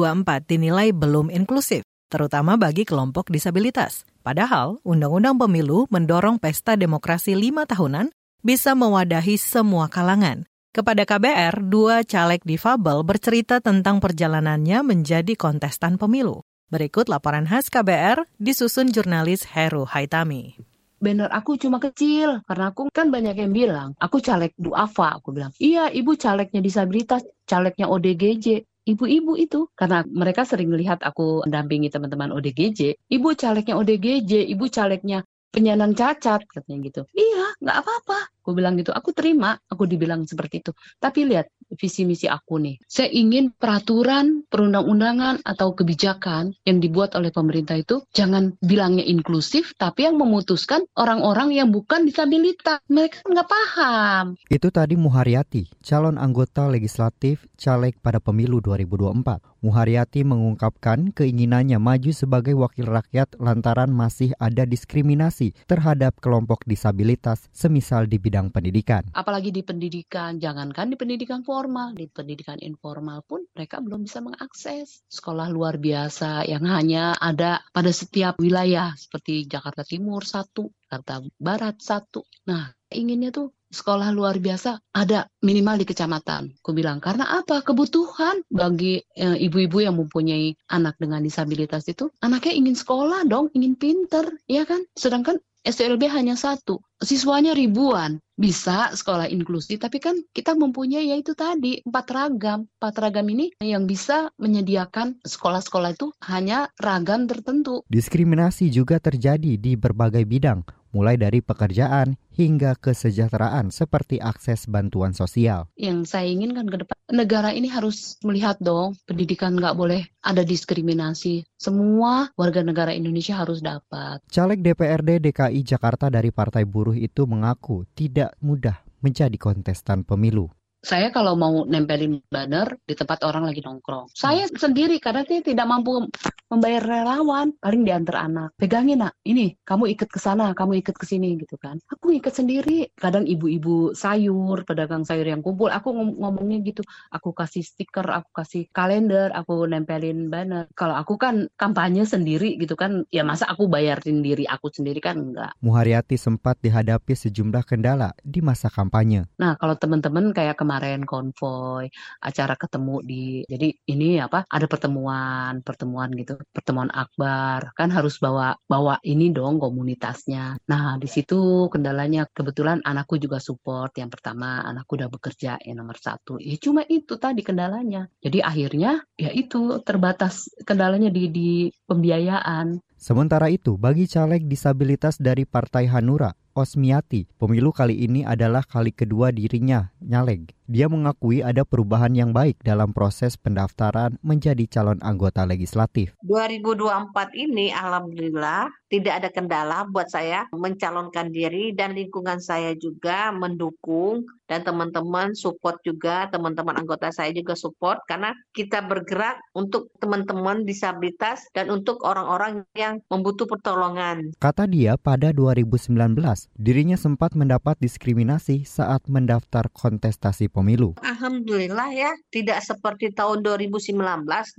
dinilai 0.49 0.89
belum 0.89 1.29
inklusif, 1.29 1.85
terutama 2.09 2.57
bagi 2.57 2.81
kelompok 2.81 3.29
disabilitas. 3.29 4.09
Padahal, 4.25 4.81
Undang-Undang 4.81 5.37
Pemilu 5.37 5.85
mendorong 5.93 6.41
pesta 6.41 6.73
demokrasi 6.73 7.37
lima 7.37 7.69
tahunan 7.69 8.09
bisa 8.41 8.73
mewadahi 8.73 9.37
semua 9.37 9.85
kalangan. 9.85 10.49
Kepada 10.73 11.05
KBR, 11.05 11.61
dua 11.61 12.01
caleg 12.01 12.41
difabel 12.41 13.05
bercerita 13.05 13.61
tentang 13.61 14.01
perjalanannya 14.01 14.81
menjadi 14.81 15.37
kontestan 15.37 16.01
pemilu. 16.01 16.41
Berikut 16.73 17.05
laporan 17.05 17.45
khas 17.45 17.69
KBR 17.69 18.25
disusun 18.41 18.89
jurnalis 18.89 19.45
Heru 19.45 19.85
Haitami 19.85 20.57
banner 20.99 21.31
aku 21.31 21.55
cuma 21.55 21.79
kecil 21.79 22.43
karena 22.45 22.75
aku 22.75 22.91
kan 22.91 23.07
banyak 23.09 23.35
yang 23.39 23.51
bilang 23.55 23.89
aku 23.97 24.19
caleg 24.19 24.51
duafa 24.59 25.17
aku 25.19 25.31
bilang. 25.33 25.51
Iya 25.57 25.89
ibu 25.89 26.13
calegnya 26.19 26.59
disabilitas 26.59 27.23
calegnya 27.47 27.87
ODGJ 27.87 28.67
ibu-ibu 28.89 29.33
itu 29.39 29.69
karena 29.73 30.03
mereka 30.07 30.43
sering 30.43 30.69
melihat 30.69 30.99
aku 31.01 31.43
mendampingi 31.47 31.89
teman-teman 31.89 32.35
ODGJ 32.35 33.09
ibu 33.09 33.29
calegnya 33.33 33.75
ODGJ 33.79 34.49
ibu 34.51 34.65
calegnya 34.67 35.23
penyandang 35.49 35.97
cacat 35.97 36.45
katanya 36.45 36.77
gitu. 36.85 37.01
Iya 37.17 37.57
nggak 37.57 37.77
apa-apa 37.81 38.19
aku 38.49 38.57
bilang 38.57 38.81
gitu 38.81 38.89
aku 38.89 39.13
terima 39.13 39.61
aku 39.69 39.85
dibilang 39.85 40.25
seperti 40.25 40.65
itu. 40.65 40.73
Tapi 40.97 41.29
lihat 41.29 41.53
visi 41.77 42.01
misi 42.01 42.25
aku 42.25 42.57
nih. 42.57 42.81
Saya 42.89 43.13
ingin 43.13 43.53
peraturan 43.53 44.41
perundang-undangan 44.49 45.45
atau 45.45 45.77
kebijakan 45.77 46.57
yang 46.65 46.81
dibuat 46.81 47.13
oleh 47.13 47.29
pemerintah 47.29 47.77
itu 47.77 48.01
jangan 48.09 48.57
bilangnya 48.57 49.05
inklusif 49.05 49.77
tapi 49.77 50.09
yang 50.09 50.17
memutuskan 50.17 50.89
orang-orang 50.97 51.53
yang 51.53 51.69
bukan 51.69 52.09
disabilitas. 52.09 52.81
Mereka 52.89 53.21
nggak 53.21 53.45
paham. 53.45 54.33
Itu 54.49 54.73
tadi 54.73 54.97
Muharyati 54.97 55.69
calon 55.85 56.17
anggota 56.17 56.65
legislatif 56.65 57.45
caleg 57.53 57.93
pada 58.01 58.17
pemilu 58.17 58.57
2024 58.65 59.59
Muharyati 59.59 60.23
mengungkapkan 60.23 61.11
keinginannya 61.11 61.83
maju 61.83 62.15
sebagai 62.15 62.55
wakil 62.55 62.87
rakyat 62.87 63.35
lantaran 63.43 63.91
masih 63.91 64.31
ada 64.39 64.63
diskriminasi 64.63 65.51
terhadap 65.67 66.15
kelompok 66.23 66.63
disabilitas 66.63 67.51
semisal 67.51 68.07
di 68.07 68.15
bidang 68.15 68.38
pendidikan. 68.47 69.03
Apalagi 69.11 69.51
di 69.51 69.59
pendidikan, 69.59 70.39
jangankan 70.39 70.87
di 70.87 70.95
pendidikan 70.95 71.43
formal, 71.43 71.91
di 71.91 72.07
pendidikan 72.07 72.55
informal 72.63 73.27
pun 73.27 73.43
mereka 73.51 73.83
belum 73.83 74.07
bisa 74.07 74.23
mengakses 74.23 75.03
sekolah 75.11 75.51
luar 75.51 75.75
biasa 75.75 76.47
yang 76.47 76.63
hanya 76.71 77.19
ada 77.19 77.59
pada 77.75 77.91
setiap 77.91 78.39
wilayah 78.39 78.95
seperti 78.95 79.43
Jakarta 79.43 79.83
Timur 79.83 80.23
satu, 80.23 80.71
Jakarta 80.87 81.19
Barat 81.35 81.83
satu. 81.83 82.23
Nah, 82.47 82.71
inginnya 82.87 83.35
tuh 83.35 83.51
sekolah 83.69 84.09
luar 84.09 84.41
biasa 84.41 84.81
ada 84.97 85.29
minimal 85.45 85.77
di 85.77 85.85
kecamatan. 85.85 86.57
Aku 86.59 86.73
bilang 86.73 86.97
karena 86.97 87.29
apa? 87.29 87.61
Kebutuhan 87.61 88.41
bagi 88.49 88.97
eh, 89.13 89.37
ibu-ibu 89.37 89.77
yang 89.85 89.95
mempunyai 89.95 90.57
anak 90.73 90.97
dengan 90.97 91.21
disabilitas 91.21 91.85
itu, 91.85 92.09
anaknya 92.25 92.53
ingin 92.57 92.75
sekolah 92.75 93.29
dong, 93.29 93.53
ingin 93.53 93.77
pinter, 93.77 94.25
ya 94.49 94.65
kan? 94.65 94.81
Sedangkan 94.97 95.37
STLB 95.67 96.07
hanya 96.07 96.39
satu, 96.39 96.79
siswanya 97.03 97.51
ribuan. 97.51 98.23
Bisa 98.39 98.95
sekolah 98.95 99.27
inklusi, 99.27 99.75
tapi 99.75 99.99
kan 99.99 100.15
kita 100.31 100.55
mempunyai 100.55 101.11
yaitu 101.11 101.35
tadi 101.35 101.83
empat 101.83 102.07
ragam. 102.15 102.71
Empat 102.79 102.95
ragam 103.03 103.27
ini 103.27 103.51
yang 103.59 103.83
bisa 103.83 104.31
menyediakan 104.39 105.19
sekolah-sekolah 105.27 105.99
itu 105.99 106.15
hanya 106.23 106.71
ragam 106.79 107.27
tertentu. 107.27 107.83
Diskriminasi 107.91 108.71
juga 108.71 109.03
terjadi 109.03 109.59
di 109.59 109.75
berbagai 109.75 110.23
bidang, 110.23 110.63
mulai 110.89 111.15
dari 111.15 111.39
pekerjaan 111.41 112.17
hingga 112.33 112.77
kesejahteraan 112.79 113.69
seperti 113.69 114.17
akses 114.23 114.65
bantuan 114.65 115.11
sosial. 115.11 115.67
Yang 115.75 116.13
saya 116.15 116.27
inginkan 116.31 116.67
ke 116.71 116.77
depan, 116.85 116.97
negara 117.11 117.51
ini 117.51 117.67
harus 117.67 118.15
melihat 118.23 118.55
dong, 118.63 118.95
pendidikan 119.03 119.57
nggak 119.59 119.75
boleh 119.75 120.07
ada 120.23 120.41
diskriminasi. 120.45 121.43
Semua 121.59 122.31
warga 122.39 122.63
negara 122.63 122.95
Indonesia 122.95 123.35
harus 123.37 123.59
dapat. 123.59 124.23
Caleg 124.31 124.63
DPRD 124.63 125.19
DKI 125.29 125.61
Jakarta 125.67 126.07
dari 126.07 126.31
Partai 126.31 126.63
Buruh 126.63 126.95
itu 126.95 127.27
mengaku 127.27 127.83
tidak 127.97 128.35
mudah 128.39 128.79
menjadi 128.99 129.35
kontestan 129.39 130.03
pemilu 130.03 130.51
saya 130.79 131.11
kalau 131.11 131.35
mau 131.35 131.67
nempelin 131.67 132.23
banner 132.31 132.79
di 132.87 132.95
tempat 132.95 133.27
orang 133.27 133.43
lagi 133.51 133.59
nongkrong, 133.59 134.15
saya 134.15 134.47
sendiri 134.47 134.95
karena 135.03 135.27
saya 135.27 135.43
tidak 135.43 135.67
mampu 135.67 136.07
membayar 136.49 136.81
relawan, 136.81 137.53
paling 137.61 137.85
diantar 137.85 138.25
anak. 138.25 138.49
Pegangin 138.57 139.05
nak, 139.05 139.13
ini 139.21 139.53
kamu 139.61 139.91
ikut 139.93 140.09
ke 140.09 140.17
sana, 140.17 140.55
kamu 140.57 140.81
ikut 140.81 140.95
ke 140.97 141.05
sini 141.05 141.37
gitu 141.37 141.59
kan. 141.61 141.77
Aku 141.93 142.09
ikut 142.09 142.33
sendiri. 142.33 142.89
Kadang 142.97 143.29
ibu-ibu 143.29 143.93
sayur, 143.93 144.65
pedagang 144.65 145.05
sayur 145.05 145.29
yang 145.29 145.45
kumpul, 145.45 145.69
aku 145.69 145.93
ngom 145.93 146.17
ngomongnya 146.17 146.65
gitu. 146.65 146.81
Aku 147.13 147.37
kasih 147.37 147.61
stiker, 147.61 148.07
aku 148.09 148.33
kasih 148.33 148.65
kalender, 148.73 149.29
aku 149.35 149.69
nempelin 149.69 150.33
banner. 150.33 150.65
Kalau 150.73 150.97
aku 150.97 151.21
kan 151.21 151.45
kampanye 151.53 152.09
sendiri 152.09 152.57
gitu 152.57 152.73
kan, 152.73 153.05
ya 153.13 153.21
masa 153.21 153.45
aku 153.45 153.69
bayarin 153.69 154.25
diri 154.25 154.49
aku 154.49 154.73
sendiri 154.73 154.97
kan 154.97 155.21
enggak. 155.21 155.53
Muharyati 155.61 156.17
sempat 156.17 156.57
dihadapi 156.65 157.13
sejumlah 157.13 157.61
kendala 157.61 158.17
di 158.25 158.41
masa 158.41 158.73
kampanye. 158.73 159.29
Nah, 159.37 159.53
kalau 159.61 159.77
teman-teman 159.77 160.33
kayak 160.33 160.57
kemarin 160.57 160.68
konvoy, 161.09 161.89
acara 162.21 162.53
ketemu 162.53 162.95
di 163.01 163.23
jadi 163.49 163.73
ini 163.89 164.21
apa? 164.21 164.45
Ada 164.45 164.69
pertemuan, 164.69 165.65
pertemuan 165.65 166.13
gitu, 166.13 166.37
pertemuan 166.53 166.93
akbar. 166.93 167.73
Kan 167.73 167.89
harus 167.89 168.21
bawa 168.21 168.53
bawa 168.69 169.01
ini 169.01 169.33
dong 169.33 169.57
komunitasnya. 169.57 170.61
Nah, 170.69 171.01
di 171.01 171.09
situ 171.09 171.71
kendalanya 171.73 172.29
kebetulan 172.29 172.83
anakku 172.85 173.17
juga 173.17 173.41
support. 173.41 173.95
Yang 173.97 174.19
pertama, 174.19 174.61
anakku 174.67 174.99
udah 174.99 175.09
bekerja 175.09 175.57
yang 175.65 175.81
nomor 175.81 175.97
satu. 175.97 176.37
Ya 176.37 176.55
cuma 176.59 176.85
itu 176.85 177.17
tadi 177.17 177.41
kendalanya. 177.41 178.05
Jadi 178.21 178.43
akhirnya 178.43 179.01
ya 179.17 179.31
itu 179.33 179.81
terbatas 179.81 180.51
kendalanya 180.67 181.09
di 181.09 181.23
di 181.31 181.49
pembiayaan. 181.87 182.83
Sementara 182.99 183.47
itu, 183.47 183.79
bagi 183.79 184.11
caleg 184.11 184.43
disabilitas 184.43 185.15
dari 185.15 185.47
Partai 185.47 185.87
Hanura, 185.87 186.35
Osmiati, 186.51 187.23
pemilu 187.39 187.71
kali 187.71 187.95
ini 188.03 188.27
adalah 188.27 188.59
kali 188.67 188.91
kedua 188.91 189.31
dirinya 189.31 189.87
nyaleg. 190.03 190.51
Dia 190.69 190.85
mengakui 190.85 191.41
ada 191.41 191.65
perubahan 191.65 192.13
yang 192.13 192.29
baik 192.29 192.61
dalam 192.61 192.93
proses 192.93 193.33
pendaftaran 193.41 194.21
menjadi 194.21 194.69
calon 194.69 195.01
anggota 195.01 195.41
legislatif. 195.41 196.13
2024 196.21 197.09
ini 197.33 197.73
alhamdulillah 197.73 198.69
tidak 198.85 199.13
ada 199.17 199.29
kendala 199.33 199.89
buat 199.89 200.13
saya 200.13 200.45
mencalonkan 200.53 201.33
diri 201.33 201.73
dan 201.73 201.97
lingkungan 201.97 202.37
saya 202.37 202.77
juga 202.77 203.33
mendukung 203.33 204.29
dan 204.49 204.65
teman-teman 204.65 205.37
support 205.37 205.77
juga, 205.85 206.25
teman-teman 206.33 206.73
anggota 206.73 207.13
saya 207.13 207.29
juga 207.29 207.53
support 207.53 208.01
karena 208.09 208.33
kita 208.57 208.81
bergerak 208.81 209.37
untuk 209.53 209.93
teman-teman 210.01 210.65
disabilitas 210.65 211.45
dan 211.53 211.69
untuk 211.69 212.01
orang-orang 212.01 212.65
yang 212.73 212.97
membutuh 213.13 213.45
pertolongan. 213.45 214.33
Kata 214.41 214.65
dia 214.65 214.97
pada 214.97 215.29
2019, 215.29 216.17
dirinya 216.57 216.97
sempat 216.97 217.37
mendapat 217.37 217.77
diskriminasi 217.77 218.65
saat 218.65 219.05
mendaftar 219.05 219.69
kontestasi 219.69 220.49
pemilu. 220.59 220.93
Alhamdulillah 220.99 221.89
ya, 221.95 222.11
tidak 222.29 222.59
seperti 222.61 223.15
tahun 223.15 223.41
2019. 223.41 223.95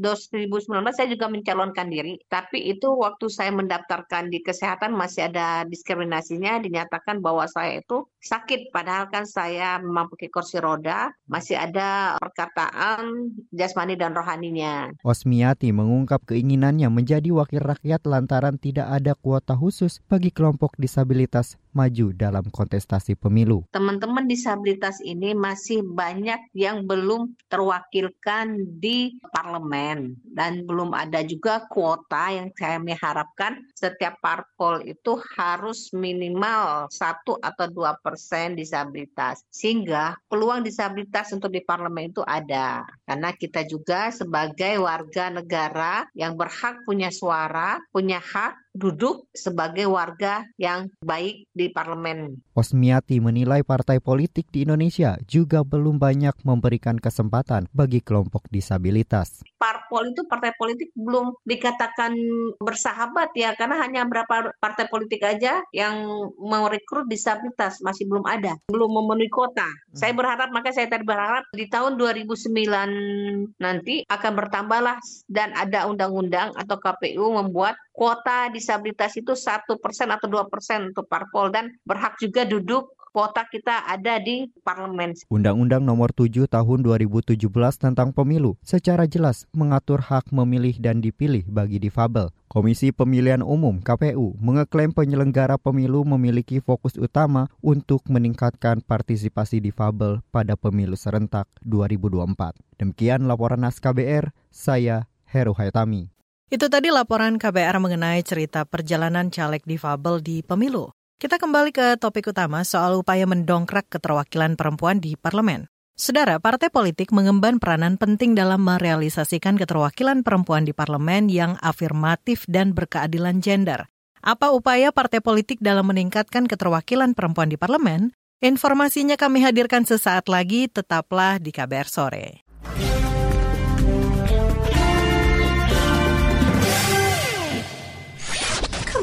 2019 0.00 0.96
saya 0.96 1.08
juga 1.12 1.28
mencalonkan 1.28 1.86
diri, 1.92 2.16
tapi 2.32 2.72
itu 2.72 2.88
waktu 2.96 3.28
saya 3.28 3.52
mendaftarkan 3.52 4.32
di 4.32 4.40
kesehatan 4.40 4.96
masih 4.96 5.28
ada 5.28 5.68
diskriminasinya, 5.68 6.58
dinyatakan 6.64 7.20
bahwa 7.20 7.44
saya 7.44 7.78
itu 7.84 8.08
sakit, 8.24 8.72
padahal 8.72 9.12
kan 9.12 9.28
saya 9.28 9.76
memang 9.80 10.08
pakai 10.08 10.28
kursi 10.32 10.56
roda, 10.60 11.12
masih 11.28 11.60
ada 11.60 12.16
perkataan 12.16 13.32
jasmani 13.52 13.96
dan 13.96 14.16
rohaninya. 14.16 14.92
Osmiati 15.04 15.72
mengungkap 15.72 16.24
keinginannya 16.28 16.88
menjadi 16.88 17.28
wakil 17.32 17.60
rakyat 17.60 18.04
lantaran 18.08 18.56
tidak 18.56 18.88
ada 18.88 19.12
kuota 19.16 19.56
khusus 19.56 20.00
bagi 20.08 20.32
kelompok 20.32 20.76
disabilitas 20.80 21.60
maju 21.72 22.12
dalam 22.14 22.46
kontestasi 22.50 23.14
pemilu. 23.16 23.66
Teman-teman 23.70 24.26
disabilitas 24.26 24.98
ini 25.02 25.32
masih 25.34 25.82
banyak 25.82 26.50
yang 26.54 26.84
belum 26.84 27.34
terwakilkan 27.48 28.78
di 28.78 29.18
parlemen. 29.32 30.14
Dan 30.30 30.66
belum 30.66 30.94
ada 30.94 31.22
juga 31.26 31.66
kuota 31.70 32.30
yang 32.30 32.48
saya 32.54 32.78
mengharapkan 32.78 33.62
setiap 33.74 34.18
parpol 34.22 34.82
itu 34.86 35.18
harus 35.38 35.90
minimal 35.94 36.90
satu 36.90 37.38
atau 37.40 37.66
dua 37.70 37.98
persen 37.98 38.54
disabilitas. 38.58 39.42
Sehingga 39.50 40.18
peluang 40.30 40.62
disabilitas 40.62 41.30
untuk 41.34 41.50
di 41.50 41.62
parlemen 41.62 42.10
itu 42.10 42.22
ada. 42.26 42.86
Karena 43.06 43.30
kita 43.34 43.66
juga 43.66 44.10
sebagai 44.14 44.78
warga 44.82 45.30
negara 45.30 46.06
yang 46.14 46.34
berhak 46.34 46.82
punya 46.86 47.10
suara 47.10 47.80
punya 47.90 48.22
hak 48.22 48.69
duduk 48.74 49.26
sebagai 49.34 49.90
warga 49.90 50.46
yang 50.54 50.90
baik 51.02 51.46
di 51.50 51.70
parlemen. 51.70 52.38
Osmiati 52.54 53.18
menilai 53.18 53.66
partai 53.66 53.98
politik 53.98 54.46
di 54.54 54.62
Indonesia 54.62 55.18
juga 55.26 55.66
belum 55.66 55.98
banyak 55.98 56.46
memberikan 56.46 56.96
kesempatan 56.96 57.66
bagi 57.74 57.98
kelompok 57.98 58.46
disabilitas. 58.48 59.42
Parpol 59.58 60.14
itu 60.14 60.24
partai 60.24 60.54
politik 60.56 60.94
belum 60.96 61.34
dikatakan 61.44 62.14
bersahabat 62.62 63.34
ya 63.36 63.52
karena 63.58 63.76
hanya 63.82 64.06
berapa 64.06 64.54
partai 64.56 64.86
politik 64.88 65.20
aja 65.26 65.60
yang 65.74 66.06
merekrut 66.38 67.10
disabilitas 67.10 67.82
masih 67.82 68.06
belum 68.06 68.24
ada, 68.24 68.56
belum 68.70 68.88
memenuhi 68.88 69.28
kota. 69.28 69.66
Saya 69.92 70.14
berharap 70.14 70.54
maka 70.54 70.70
saya 70.70 70.86
tadi 70.86 71.02
berharap 71.02 71.44
di 71.52 71.66
tahun 71.66 71.98
2009 71.98 73.60
nanti 73.60 74.06
akan 74.06 74.32
bertambahlah 74.38 74.96
dan 75.28 75.52
ada 75.58 75.90
undang-undang 75.90 76.54
atau 76.56 76.76
KPU 76.78 77.34
membuat 77.34 77.76
kuota 78.00 78.48
disabilitas 78.48 79.12
itu 79.20 79.36
satu 79.36 79.76
persen 79.76 80.08
atau 80.08 80.24
dua 80.24 80.48
persen 80.48 80.88
untuk 80.88 81.04
parpol 81.04 81.52
dan 81.52 81.68
berhak 81.84 82.16
juga 82.16 82.48
duduk 82.48 82.96
kuota 83.12 83.44
kita 83.44 83.84
ada 83.84 84.16
di 84.16 84.48
parlemen. 84.64 85.12
Undang-Undang 85.28 85.84
Nomor 85.84 86.14
7 86.16 86.48
Tahun 86.48 86.78
2017 86.80 87.36
tentang 87.76 88.14
Pemilu 88.16 88.56
secara 88.64 89.04
jelas 89.04 89.44
mengatur 89.52 90.00
hak 90.00 90.32
memilih 90.32 90.80
dan 90.80 91.04
dipilih 91.04 91.44
bagi 91.44 91.76
difabel. 91.76 92.32
Komisi 92.48 92.90
Pemilihan 92.90 93.44
Umum 93.44 93.84
KPU 93.84 94.34
mengeklaim 94.40 94.90
penyelenggara 94.96 95.60
pemilu 95.60 96.02
memiliki 96.02 96.58
fokus 96.58 96.98
utama 96.98 97.46
untuk 97.62 98.02
meningkatkan 98.08 98.82
partisipasi 98.82 99.60
difabel 99.60 100.24
pada 100.34 100.56
pemilu 100.56 100.96
serentak 100.96 101.46
2024. 101.62 102.80
Demikian 102.80 103.28
laporan 103.28 103.62
Nas 103.62 103.78
KBR, 103.78 104.34
saya 104.50 105.06
Heru 105.30 105.54
Hayatami. 105.54 106.19
Itu 106.50 106.66
tadi 106.66 106.90
laporan 106.90 107.38
KBR 107.38 107.78
mengenai 107.78 108.26
cerita 108.26 108.66
perjalanan 108.66 109.30
caleg 109.30 109.62
difabel 109.62 110.18
di 110.18 110.42
pemilu. 110.42 110.90
Kita 111.14 111.38
kembali 111.38 111.70
ke 111.70 111.94
topik 111.94 112.34
utama 112.34 112.66
soal 112.66 112.98
upaya 112.98 113.22
mendongkrak 113.22 113.86
keterwakilan 113.86 114.58
perempuan 114.58 114.98
di 114.98 115.14
parlemen. 115.14 115.70
Saudara, 115.94 116.42
partai 116.42 116.66
politik 116.74 117.14
mengemban 117.14 117.62
peranan 117.62 117.94
penting 117.94 118.34
dalam 118.34 118.66
merealisasikan 118.66 119.62
keterwakilan 119.62 120.26
perempuan 120.26 120.66
di 120.66 120.74
parlemen 120.74 121.30
yang 121.30 121.54
afirmatif 121.62 122.42
dan 122.50 122.74
berkeadilan 122.74 123.38
gender. 123.38 123.86
Apa 124.18 124.50
upaya 124.50 124.90
partai 124.90 125.22
politik 125.22 125.62
dalam 125.62 125.86
meningkatkan 125.86 126.50
keterwakilan 126.50 127.14
perempuan 127.14 127.46
di 127.46 127.62
parlemen? 127.62 128.10
Informasinya 128.42 129.14
kami 129.14 129.38
hadirkan 129.38 129.86
sesaat 129.86 130.26
lagi, 130.26 130.66
tetaplah 130.66 131.38
di 131.38 131.54
KBR 131.54 131.86
Sore. 131.86 132.49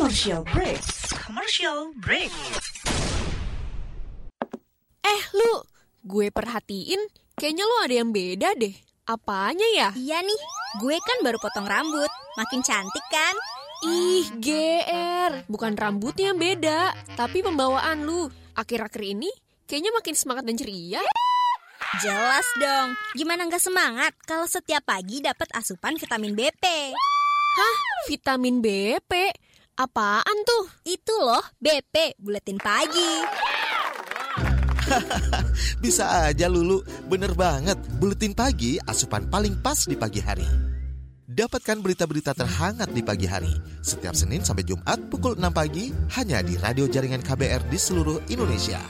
Commercial 0.08 0.48
break. 0.56 0.80
Commercial 1.20 1.80
break. 2.00 2.32
Eh, 5.04 5.22
lu, 5.36 5.68
gue 6.08 6.32
perhatiin 6.32 7.12
kayaknya 7.36 7.68
lu 7.68 7.76
ada 7.84 7.92
yang 7.92 8.16
beda 8.16 8.56
deh. 8.56 8.72
Apanya 9.04 9.68
ya? 9.76 9.92
Iya 10.00 10.24
nih, 10.24 10.42
gue 10.80 10.96
kan 11.04 11.28
baru 11.28 11.36
potong 11.44 11.68
rambut. 11.68 12.08
Makin 12.40 12.64
cantik 12.64 13.04
kan? 13.12 13.36
Ih, 13.84 14.32
GR. 14.40 15.44
Bukan 15.52 15.76
rambutnya 15.76 16.32
yang 16.32 16.40
beda, 16.40 16.96
tapi 17.20 17.44
pembawaan 17.44 18.08
lu. 18.08 18.32
Akhir-akhir 18.56 19.04
ini 19.04 19.28
kayaknya 19.68 19.92
makin 19.92 20.16
semangat 20.16 20.48
dan 20.48 20.56
ceria. 20.56 21.04
Jelas 22.00 22.48
dong. 22.56 22.96
Gimana 23.12 23.44
nggak 23.44 23.60
semangat 23.60 24.16
kalau 24.24 24.48
setiap 24.48 24.88
pagi 24.88 25.20
dapat 25.20 25.52
asupan 25.52 26.00
vitamin 26.00 26.32
BP? 26.32 26.96
Hah? 27.60 27.76
Vitamin 28.08 28.64
BP? 28.64 29.12
Apaan 29.78 30.38
tuh? 30.42 30.66
Itu 30.90 31.14
loh, 31.22 31.46
BP, 31.62 32.18
Buletin 32.18 32.58
Pagi. 32.58 33.14
Bisa 35.86 36.34
aja 36.34 36.50
Lulu, 36.50 36.82
bener 37.06 37.38
banget. 37.38 37.78
Buletin 38.02 38.34
pagi 38.34 38.82
asupan 38.82 39.30
paling 39.30 39.62
pas 39.62 39.78
di 39.86 39.94
pagi 39.94 40.18
hari. 40.18 40.50
Dapatkan 41.30 41.78
berita-berita 41.78 42.34
terhangat 42.34 42.90
di 42.90 43.06
pagi 43.06 43.30
hari. 43.30 43.54
Setiap 43.86 44.18
Senin 44.18 44.42
sampai 44.42 44.66
Jumat 44.66 44.98
pukul 45.14 45.38
6 45.38 45.46
pagi 45.54 45.94
hanya 46.18 46.42
di 46.42 46.58
radio 46.58 46.90
jaringan 46.90 47.22
KBR 47.22 47.70
di 47.70 47.78
seluruh 47.78 48.18
Indonesia. 48.34 48.82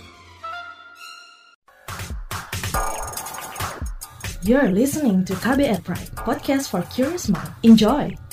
You're 4.39 4.71
listening 4.71 5.27
to 5.27 5.35
KBR 5.35 5.83
Pride, 5.83 6.15
podcast 6.15 6.71
for 6.71 6.79
curious 6.87 7.27
mind. 7.27 7.51
Enjoy! 7.67 8.26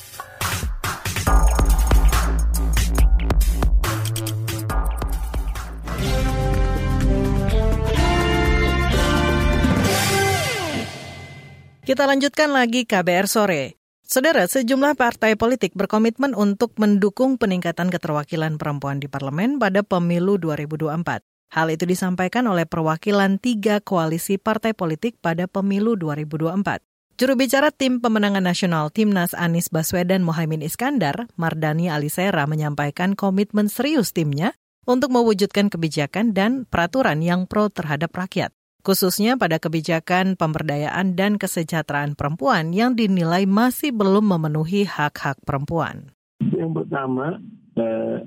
Kita 11.94 12.10
lanjutkan 12.10 12.50
lagi 12.50 12.90
KBR 12.90 13.30
sore. 13.30 13.78
Saudara, 14.02 14.50
sejumlah 14.50 14.98
partai 14.98 15.38
politik 15.38 15.78
berkomitmen 15.78 16.34
untuk 16.34 16.74
mendukung 16.74 17.38
peningkatan 17.38 17.86
keterwakilan 17.86 18.58
perempuan 18.58 18.98
di 18.98 19.06
parlemen 19.06 19.62
pada 19.62 19.86
pemilu 19.86 20.34
2024. 20.42 21.22
Hal 21.54 21.66
itu 21.70 21.86
disampaikan 21.86 22.50
oleh 22.50 22.66
perwakilan 22.66 23.38
tiga 23.38 23.78
koalisi 23.78 24.42
partai 24.42 24.74
politik 24.74 25.22
pada 25.22 25.46
pemilu 25.46 25.94
2024. 25.94 26.82
Juru 27.14 27.38
bicara 27.38 27.70
tim 27.70 28.02
pemenangan 28.02 28.42
nasional 28.42 28.90
Timnas 28.90 29.30
Anies 29.30 29.70
Baswedan 29.70 30.26
Mohaimin 30.26 30.66
Iskandar, 30.66 31.30
Mardani 31.38 31.94
Alisera 31.94 32.42
menyampaikan 32.50 33.14
komitmen 33.14 33.70
serius 33.70 34.10
timnya 34.10 34.58
untuk 34.82 35.14
mewujudkan 35.14 35.70
kebijakan 35.70 36.34
dan 36.34 36.66
peraturan 36.66 37.22
yang 37.22 37.46
pro 37.46 37.70
terhadap 37.70 38.10
rakyat 38.10 38.50
khususnya 38.84 39.40
pada 39.40 39.56
kebijakan 39.56 40.36
pemberdayaan 40.36 41.16
dan 41.16 41.40
kesejahteraan 41.40 42.14
perempuan 42.14 42.76
yang 42.76 42.92
dinilai 42.92 43.48
masih 43.48 43.96
belum 43.96 44.36
memenuhi 44.36 44.84
hak-hak 44.84 45.40
perempuan. 45.42 46.12
Yang 46.52 46.84
pertama, 46.84 47.40
eh, 47.80 48.20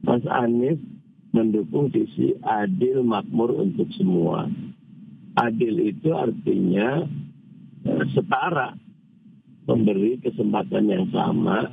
Mas 0.00 0.24
Anies 0.24 0.80
mendukung 1.36 1.92
sisi 1.92 2.32
adil 2.40 3.04
makmur 3.04 3.52
untuk 3.52 3.92
semua. 3.94 4.48
Adil 5.36 5.92
itu 5.92 6.10
artinya 6.16 7.04
eh, 7.84 8.04
setara, 8.16 8.74
memberi 9.68 10.16
kesempatan 10.24 10.88
yang 10.88 11.06
sama 11.12 11.68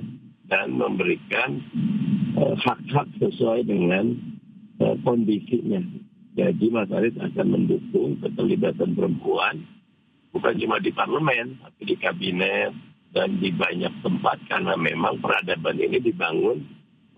dan 0.52 0.76
memberikan 0.76 1.64
eh, 2.36 2.56
hak-hak 2.60 3.08
sesuai 3.18 3.64
dengan 3.66 4.14
eh, 4.84 4.96
kondisinya. 5.02 6.05
Jadi 6.36 6.68
Mas 6.68 6.92
Anies 6.92 7.16
akan 7.16 7.48
mendukung 7.48 8.20
keterlibatan 8.20 8.92
perempuan 8.92 9.64
bukan 10.36 10.60
cuma 10.60 10.84
di 10.84 10.92
parlemen, 10.92 11.56
tapi 11.64 11.82
di 11.88 11.96
kabinet 11.96 12.76
dan 13.16 13.40
di 13.40 13.56
banyak 13.56 14.04
tempat 14.04 14.44
karena 14.52 14.76
memang 14.76 15.24
peradaban 15.24 15.80
ini 15.80 16.04
dibangun 16.04 16.60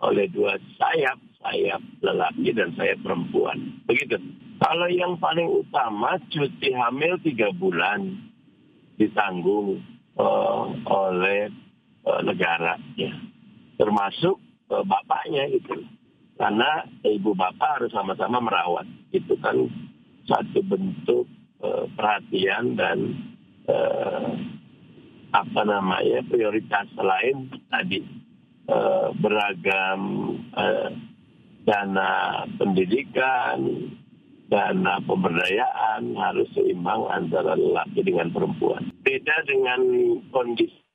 oleh 0.06 0.30
dua 0.30 0.62
sayap, 0.78 1.18
sayap 1.42 1.82
lelaki 2.06 2.54
dan 2.54 2.78
sayap 2.78 3.02
perempuan. 3.02 3.82
Begitu. 3.90 4.22
Kalau 4.62 4.86
yang 4.86 5.18
paling 5.18 5.50
utama 5.50 6.22
cuti 6.30 6.70
hamil 6.78 7.18
tiga 7.26 7.50
bulan 7.58 8.30
ditanggung 9.02 9.82
uh, 10.22 10.70
oleh 10.86 11.50
uh, 12.06 12.22
negara, 12.22 12.78
ya. 12.94 13.14
termasuk 13.82 14.38
uh, 14.70 14.86
bapaknya 14.86 15.50
itu 15.50 15.82
karena 16.38 16.86
ibu 17.02 17.34
bapak 17.34 17.82
harus 17.82 17.92
sama-sama 17.92 18.38
merawat 18.42 18.86
itu 19.12 19.34
kan. 19.42 19.68
Satu 20.28 20.60
bentuk 20.60 21.24
uh, 21.64 21.88
perhatian 21.96 22.76
dan 22.76 23.16
uh, 23.72 24.36
apa 25.32 25.62
namanya 25.64 26.20
prioritas 26.28 26.88
lain 27.00 27.48
tadi. 27.72 28.04
Uh, 28.68 29.16
beragam 29.24 30.00
uh, 30.52 30.92
dana 31.64 32.44
pendidikan 32.60 33.88
dana 34.52 35.00
pemberdayaan 35.04 36.16
harus 36.16 36.48
seimbang 36.56 37.08
antara 37.12 37.56
lelaki 37.56 38.04
dengan 38.04 38.32
perempuan. 38.32 38.92
Beda 39.04 39.44
dengan 39.48 39.80
kondisi 40.32 40.87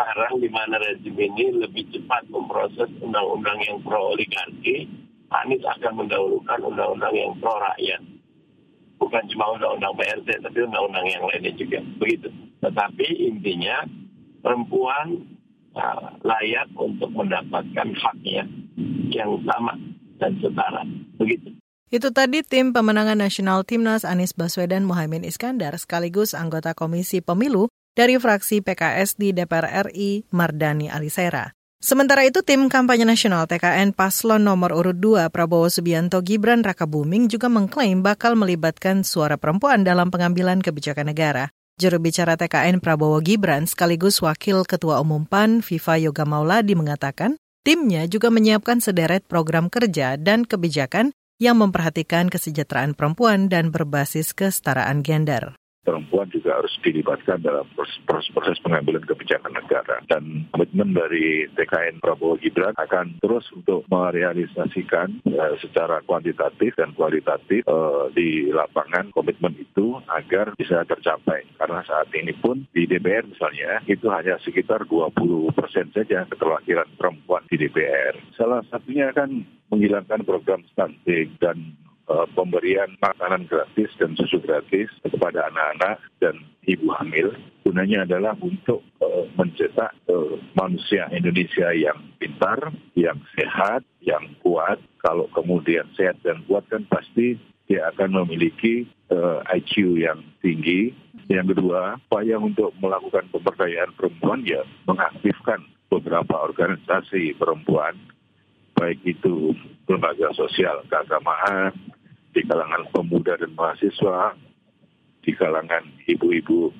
sekarang 0.00 0.40
di 0.40 0.48
mana 0.48 0.80
rezim 0.80 1.12
ini 1.12 1.60
lebih 1.60 1.84
cepat 1.92 2.24
memproses 2.32 2.88
undang-undang 3.04 3.60
yang 3.68 3.76
pro 3.84 4.16
oligarki, 4.16 4.88
Anies 5.28 5.60
akan 5.60 6.00
mendahulukan 6.00 6.56
undang-undang 6.64 7.12
yang 7.12 7.36
pro 7.36 7.52
rakyat. 7.60 8.00
Bukan 8.96 9.22
cuma 9.28 9.60
undang-undang 9.60 9.92
PRT, 10.00 10.40
tapi 10.40 10.58
undang-undang 10.64 11.04
yang 11.04 11.24
lainnya 11.28 11.52
juga. 11.52 11.84
Begitu. 12.00 12.32
Tetapi 12.64 13.06
intinya 13.28 13.84
perempuan 14.40 15.20
uh, 15.76 16.16
layak 16.24 16.72
untuk 16.80 17.12
mendapatkan 17.12 17.88
haknya 17.92 18.48
yang 19.12 19.36
sama 19.44 19.76
dan 20.16 20.32
setara. 20.40 20.80
Begitu. 21.20 21.60
Itu 21.92 22.08
tadi 22.08 22.40
tim 22.40 22.72
pemenangan 22.72 23.20
nasional 23.20 23.68
Timnas 23.68 24.08
Anies 24.08 24.32
Baswedan 24.32 24.88
Mohaimin 24.88 25.28
Iskandar 25.28 25.76
sekaligus 25.76 26.32
anggota 26.32 26.72
Komisi 26.72 27.20
Pemilu 27.20 27.68
dari 27.94 28.16
fraksi 28.16 28.62
PKS 28.62 29.18
di 29.18 29.34
DPR 29.34 29.90
RI, 29.90 30.24
Mardani 30.30 30.88
Alisera. 30.88 31.50
Sementara 31.80 32.28
itu, 32.28 32.44
tim 32.44 32.68
kampanye 32.68 33.08
nasional 33.08 33.48
TKN 33.48 33.96
Paslon 33.96 34.44
nomor 34.44 34.76
urut 34.76 35.00
2 35.00 35.32
Prabowo 35.32 35.64
Subianto 35.72 36.20
Gibran 36.20 36.60
Raka 36.60 36.84
Buming 36.84 37.32
juga 37.32 37.48
mengklaim 37.48 38.04
bakal 38.04 38.36
melibatkan 38.36 39.00
suara 39.00 39.40
perempuan 39.40 39.80
dalam 39.80 40.12
pengambilan 40.12 40.60
kebijakan 40.60 41.08
negara. 41.08 41.48
Juru 41.80 41.96
bicara 41.96 42.36
TKN 42.36 42.84
Prabowo 42.84 43.16
Gibran 43.24 43.64
sekaligus 43.64 44.20
Wakil 44.20 44.68
Ketua 44.68 45.00
Umum 45.00 45.24
PAN 45.24 45.64
Viva 45.64 45.96
Yoga 45.96 46.28
Mauladi 46.28 46.76
mengatakan, 46.76 47.40
timnya 47.64 48.04
juga 48.04 48.28
menyiapkan 48.28 48.84
sederet 48.84 49.24
program 49.24 49.72
kerja 49.72 50.20
dan 50.20 50.44
kebijakan 50.44 51.16
yang 51.40 51.56
memperhatikan 51.56 52.28
kesejahteraan 52.28 52.92
perempuan 52.92 53.48
dan 53.48 53.72
berbasis 53.72 54.36
kesetaraan 54.36 55.00
gender 55.00 55.56
perempuan 55.84 56.28
juga 56.28 56.60
harus 56.60 56.72
dilibatkan 56.84 57.40
dalam 57.40 57.66
proses-proses 57.76 58.60
pengambilan 58.60 59.04
kebijakan 59.04 59.52
negara. 59.56 60.02
Dan 60.06 60.46
komitmen 60.52 60.92
dari 60.92 61.48
TKN 61.56 62.04
Prabowo 62.04 62.36
Gibran 62.40 62.76
akan 62.76 63.20
terus 63.20 63.48
untuk 63.56 63.84
merealisasikan 63.88 65.24
uh, 65.26 65.54
secara 65.60 66.04
kuantitatif 66.04 66.76
dan 66.76 66.92
kualitatif 66.94 67.64
uh, 67.66 68.12
di 68.12 68.52
lapangan 68.52 69.10
komitmen 69.16 69.56
itu 69.56 69.98
agar 70.12 70.52
bisa 70.56 70.84
tercapai. 70.84 71.44
Karena 71.56 71.80
saat 71.84 72.12
ini 72.12 72.36
pun 72.36 72.64
di 72.76 72.84
DPR 72.84 73.26
misalnya 73.26 73.80
itu 73.88 74.06
hanya 74.12 74.36
sekitar 74.44 74.84
20 74.86 75.16
persen 75.56 75.88
saja 75.96 76.28
keterwakilan 76.28 76.88
perempuan 76.96 77.44
di 77.48 77.56
DPR. 77.56 78.16
Salah 78.36 78.60
satunya 78.68 79.10
kan 79.12 79.44
menghilangkan 79.70 80.26
program 80.26 80.66
stunting 80.74 81.30
dan 81.38 81.78
pemberian 82.34 82.90
makanan 82.98 83.46
gratis 83.46 83.90
dan 83.94 84.18
susu 84.18 84.42
gratis 84.42 84.90
kepada 85.06 85.46
anak-anak 85.46 86.02
dan 86.18 86.34
ibu 86.66 86.90
hamil. 86.98 87.30
Gunanya 87.62 88.02
adalah 88.02 88.34
untuk 88.40 88.82
uh, 88.98 89.24
mencetak 89.38 89.94
uh, 90.10 90.34
manusia 90.58 91.06
Indonesia 91.14 91.70
yang 91.70 91.98
pintar, 92.18 92.74
yang 92.98 93.18
sehat, 93.36 93.86
yang 94.02 94.26
kuat. 94.42 94.80
Kalau 95.00 95.30
kemudian 95.32 95.86
sehat 95.94 96.18
dan 96.26 96.42
kuat 96.50 96.66
kan 96.66 96.82
pasti 96.90 97.38
dia 97.70 97.86
akan 97.94 98.24
memiliki 98.24 98.90
uh, 99.14 99.46
IQ 99.54 100.02
yang 100.02 100.18
tinggi. 100.42 100.90
Yang 101.30 101.54
kedua, 101.54 102.02
upaya 102.10 102.42
untuk 102.42 102.74
melakukan 102.82 103.30
pemberdayaan 103.30 103.94
perempuan 103.94 104.42
ya 104.42 104.66
mengaktifkan 104.90 105.62
beberapa 105.86 106.34
organisasi 106.42 107.38
perempuan, 107.38 107.94
baik 108.74 108.98
itu 109.06 109.54
lembaga 109.86 110.30
sosial 110.34 110.82
keagamaan, 110.90 111.70
di 112.30 112.40
kalangan 112.46 112.86
pemuda 112.94 113.34
dan 113.38 113.52
mahasiswa, 113.54 114.34
di 115.20 115.32
kalangan 115.34 115.84
ibu-ibu 116.06 116.70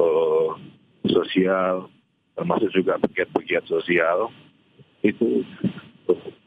uh, 0.00 0.50
sosial, 1.06 1.88
termasuk 2.34 2.72
juga 2.72 2.98
pegiat-pegiat 2.98 3.68
sosial, 3.68 4.32
itu 5.04 5.44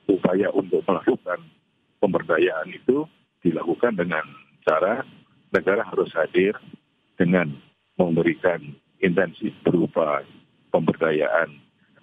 upaya 0.10 0.50
untuk 0.52 0.82
melakukan 0.90 1.40
pemberdayaan 2.02 2.74
itu 2.74 3.06
dilakukan 3.46 3.94
dengan 3.96 4.26
cara 4.66 5.06
negara 5.54 5.86
harus 5.88 6.12
hadir 6.18 6.58
dengan 7.16 7.54
memberikan 7.96 8.60
intensif 9.00 9.54
berupa 9.62 10.26
pemberdayaan 10.74 11.54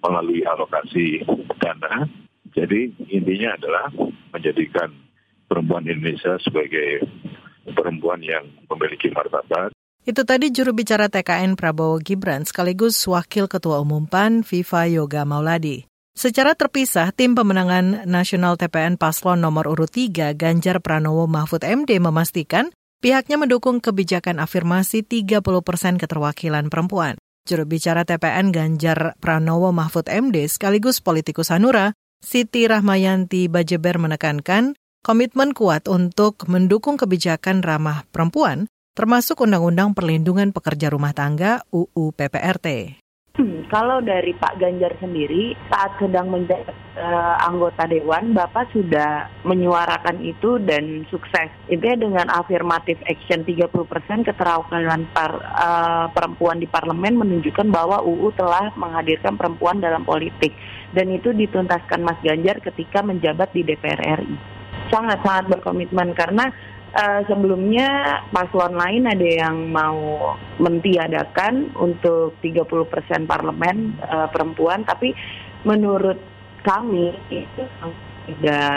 melalui 0.03 0.41
alokasi 0.47 1.23
dana. 1.59 2.07
Jadi 2.55 2.95
intinya 3.11 3.59
adalah 3.59 3.91
menjadikan 4.31 5.04
perempuan 5.45 5.85
Indonesia 5.85 6.37
sebagai 6.41 7.05
perempuan 7.73 8.21
yang 8.21 8.45
memiliki 8.69 9.09
martabat. 9.09 9.73
Itu 10.05 10.21
tadi 10.21 10.53
juru 10.53 10.77
bicara 10.77 11.09
TKN 11.09 11.57
Prabowo 11.57 11.97
Gibran 11.97 12.45
sekaligus 12.45 13.01
Wakil 13.09 13.49
Ketua 13.49 13.81
Umum 13.81 14.05
PAN 14.05 14.45
Viva 14.45 14.85
Yoga 14.85 15.25
Mauladi. 15.25 15.89
Secara 16.15 16.55
terpisah, 16.55 17.11
tim 17.11 17.35
pemenangan 17.35 18.07
nasional 18.07 18.55
TPN 18.55 18.95
Paslon 18.95 19.41
nomor 19.41 19.67
urut 19.67 19.91
3 19.91 20.37
Ganjar 20.37 20.79
Pranowo 20.79 21.27
Mahfud 21.27 21.65
MD 21.65 21.99
memastikan 21.99 22.71
pihaknya 23.03 23.35
mendukung 23.35 23.83
kebijakan 23.83 24.39
afirmasi 24.39 25.03
30 25.03 25.41
persen 25.65 25.99
keterwakilan 25.99 26.71
perempuan. 26.71 27.19
Juru 27.43 27.67
bicara 27.67 28.07
TPN 28.07 28.55
Ganjar 28.55 29.19
Pranowo 29.19 29.75
Mahfud 29.75 30.07
MD 30.07 30.47
sekaligus 30.47 31.03
politikus 31.03 31.51
Hanura, 31.51 31.97
Siti 32.23 32.63
Rahmayanti 32.69 33.51
Bajeber 33.51 33.99
menekankan 33.99 34.77
komitmen 35.05 35.53
kuat 35.53 35.85
untuk 35.85 36.49
mendukung 36.49 36.97
kebijakan 36.97 37.61
ramah 37.61 38.09
perempuan, 38.09 38.65
termasuk 38.97 39.37
Undang-Undang 39.37 39.93
Perlindungan 39.93 40.49
Pekerja 40.49 40.89
Rumah 40.89 41.13
Tangga 41.13 41.61
UU 41.69 42.09
PPRT. 42.17 42.97
Hmm, 43.35 43.67
kalau 43.67 43.99
dari 44.01 44.31
Pak 44.33 44.57
Ganjar 44.57 44.95
sendiri 44.97 45.53
saat 45.69 45.93
sedang 45.99 46.31
menjadi 46.31 46.71
uh, 46.97 47.35
anggota 47.43 47.85
dewan, 47.85 48.33
Bapak 48.33 48.71
sudah 48.73 49.29
menyuarakan 49.45 50.25
itu 50.25 50.57
dan 50.63 51.05
sukses. 51.13 51.53
Intinya 51.69 52.01
dengan 52.01 52.27
afirmatif 52.31 52.97
action 53.05 53.45
30% 53.45 54.25
keterwakilan 54.25 55.05
par, 55.13 55.37
uh, 55.37 56.07
perempuan 56.15 56.57
di 56.57 56.65
parlemen 56.65 57.21
menunjukkan 57.21 57.69
bahwa 57.69 58.01
UU 58.01 58.33
telah 58.39 58.73
menghadirkan 58.73 59.37
perempuan 59.37 59.83
dalam 59.83 60.01
politik 60.01 60.55
dan 60.95 61.11
itu 61.13 61.29
dituntaskan 61.29 62.01
Mas 62.01 62.17
Ganjar 62.25 62.57
ketika 62.63 63.03
menjabat 63.03 63.51
di 63.53 63.67
DPR 63.67 64.01
RI. 64.23 64.54
Sangat-sangat 64.89 65.49
berkomitmen. 65.51 66.13
Karena 66.13 66.49
uh, 66.95 67.21
sebelumnya 67.27 68.21
paslon 68.31 68.73
lain 68.73 69.03
ada 69.05 69.27
yang 69.27 69.69
mau 69.69 70.33
mentiadakan 70.57 71.75
untuk 71.75 72.39
30% 72.39 73.29
parlemen 73.29 73.97
uh, 74.05 74.27
perempuan. 74.31 74.87
Tapi 74.87 75.11
menurut 75.67 76.17
kami 76.65 77.13
itu 77.29 77.63
tidak 78.25 78.73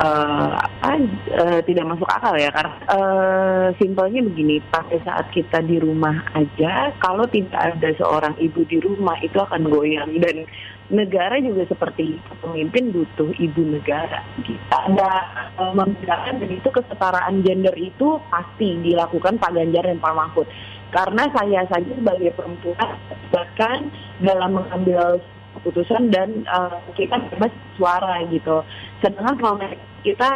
uh, 0.00 0.56
uh, 0.84 1.60
tidak 1.64 1.84
masuk 1.88 2.08
akal 2.08 2.34
ya 2.36 2.50
karena 2.52 2.74
uh, 2.92 3.66
simpelnya 3.80 4.20
begini 4.24 4.60
pada 4.68 4.96
saat 5.04 5.26
kita 5.32 5.64
di 5.64 5.80
rumah 5.80 6.24
aja 6.36 6.92
kalau 7.00 7.24
tidak 7.28 7.56
ada 7.56 7.90
seorang 7.96 8.34
ibu 8.40 8.64
di 8.68 8.78
rumah 8.80 9.16
itu 9.24 9.36
akan 9.36 9.68
goyang. 9.68 10.10
Dan 10.20 10.44
negara 10.86 11.36
juga 11.42 11.66
seperti 11.66 12.20
pemimpin 12.40 12.94
butuh 12.94 13.30
ibu 13.36 13.62
negara. 13.64 14.22
Kita 14.44 14.76
ada 14.92 15.12
uh, 15.58 15.72
membedakan 15.74 16.38
dan 16.42 16.50
itu 16.50 16.68
kesetaraan 16.70 17.42
gender 17.42 17.74
itu 17.74 18.20
pasti 18.30 18.78
dilakukan 18.84 19.40
Pak 19.40 19.52
Ganjar 19.54 19.84
dan 19.88 19.98
Pak 19.98 20.14
Mahfud. 20.14 20.46
Karena 20.94 21.26
saya 21.34 21.66
saja 21.66 21.90
sebagai 21.92 22.30
perempuan 22.38 22.94
bahkan 23.34 23.90
dalam 24.22 24.62
mengambil 24.62 25.18
keputusan 25.66 26.14
dan 26.14 26.46
uh, 26.46 26.78
kita 26.94 27.18
bebas 27.34 27.50
suara 27.74 28.22
gitu. 28.30 28.62
Sedangkan 29.02 29.34
kalau 29.34 29.58
kita 30.06 30.30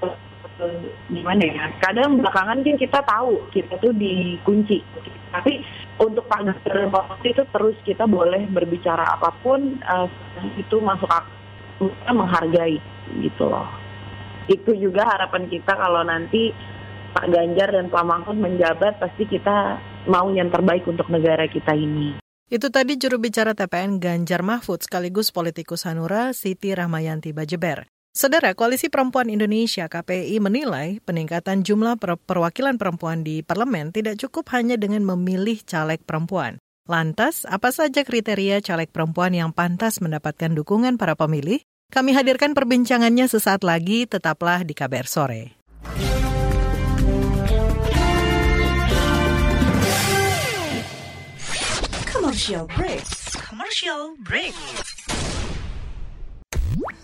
uh, 0.00 0.16
gimana 1.12 1.44
ya? 1.44 1.68
Kadang 1.84 2.16
belakangan 2.16 2.64
kan 2.64 2.76
kita 2.80 3.04
tahu 3.04 3.44
kita 3.52 3.76
tuh 3.76 3.92
dikunci. 3.92 4.80
Tapi 5.28 5.60
untuk 6.00 6.24
Pak 6.24 6.48
Ganjar 6.48 6.88
itu 7.20 7.44
terus 7.52 7.76
kita 7.84 8.08
boleh 8.08 8.48
berbicara 8.48 9.20
apa 9.20 9.28
pun 9.44 9.76
uh, 9.84 10.08
itu 10.56 10.80
masuk 10.80 11.12
akal 11.12 11.92
menghargai 12.08 12.80
gitu 13.20 13.44
loh. 13.48 13.68
Itu 14.48 14.72
juga 14.76 15.04
harapan 15.04 15.48
kita 15.48 15.76
kalau 15.76 16.00
nanti 16.04 16.52
Pak 17.10 17.26
Ganjar 17.28 17.72
dan 17.72 17.92
Pak 17.92 18.04
Mahfud 18.06 18.36
menjabat 18.38 18.96
pasti 18.96 19.28
kita 19.28 19.76
mau 20.08 20.28
yang 20.32 20.48
terbaik 20.48 20.88
untuk 20.88 21.08
negara 21.12 21.44
kita 21.48 21.76
ini. 21.76 22.19
Itu 22.50 22.74
tadi 22.74 22.98
juru 22.98 23.22
bicara 23.22 23.54
TPN 23.54 24.02
Ganjar 24.02 24.42
Mahfud 24.42 24.82
sekaligus 24.82 25.30
politikus 25.30 25.86
Hanura 25.86 26.34
Siti 26.34 26.74
Rahmayanti 26.74 27.30
Bajeber. 27.30 27.86
Saudara, 28.10 28.58
Koalisi 28.58 28.90
Perempuan 28.90 29.30
Indonesia 29.30 29.86
KPI 29.86 30.42
menilai 30.42 30.98
peningkatan 31.06 31.62
jumlah 31.62 31.94
per 31.94 32.18
perwakilan 32.18 32.74
perempuan 32.74 33.22
di 33.22 33.46
parlemen 33.46 33.94
tidak 33.94 34.18
cukup 34.18 34.50
hanya 34.50 34.74
dengan 34.74 35.06
memilih 35.06 35.62
caleg 35.62 36.02
perempuan. 36.02 36.58
Lantas, 36.90 37.46
apa 37.46 37.70
saja 37.70 38.02
kriteria 38.02 38.58
caleg 38.66 38.90
perempuan 38.90 39.30
yang 39.30 39.54
pantas 39.54 40.02
mendapatkan 40.02 40.50
dukungan 40.50 40.98
para 40.98 41.14
pemilih? 41.14 41.62
Kami 41.94 42.18
hadirkan 42.18 42.58
perbincangannya 42.58 43.30
sesaat 43.30 43.62
lagi, 43.62 44.10
tetaplah 44.10 44.66
di 44.66 44.74
KBR 44.74 45.06
Sore. 45.06 45.54
Commercial 52.40 52.72
break. 52.72 53.04
Commercial 53.52 54.00
break. 54.24 54.56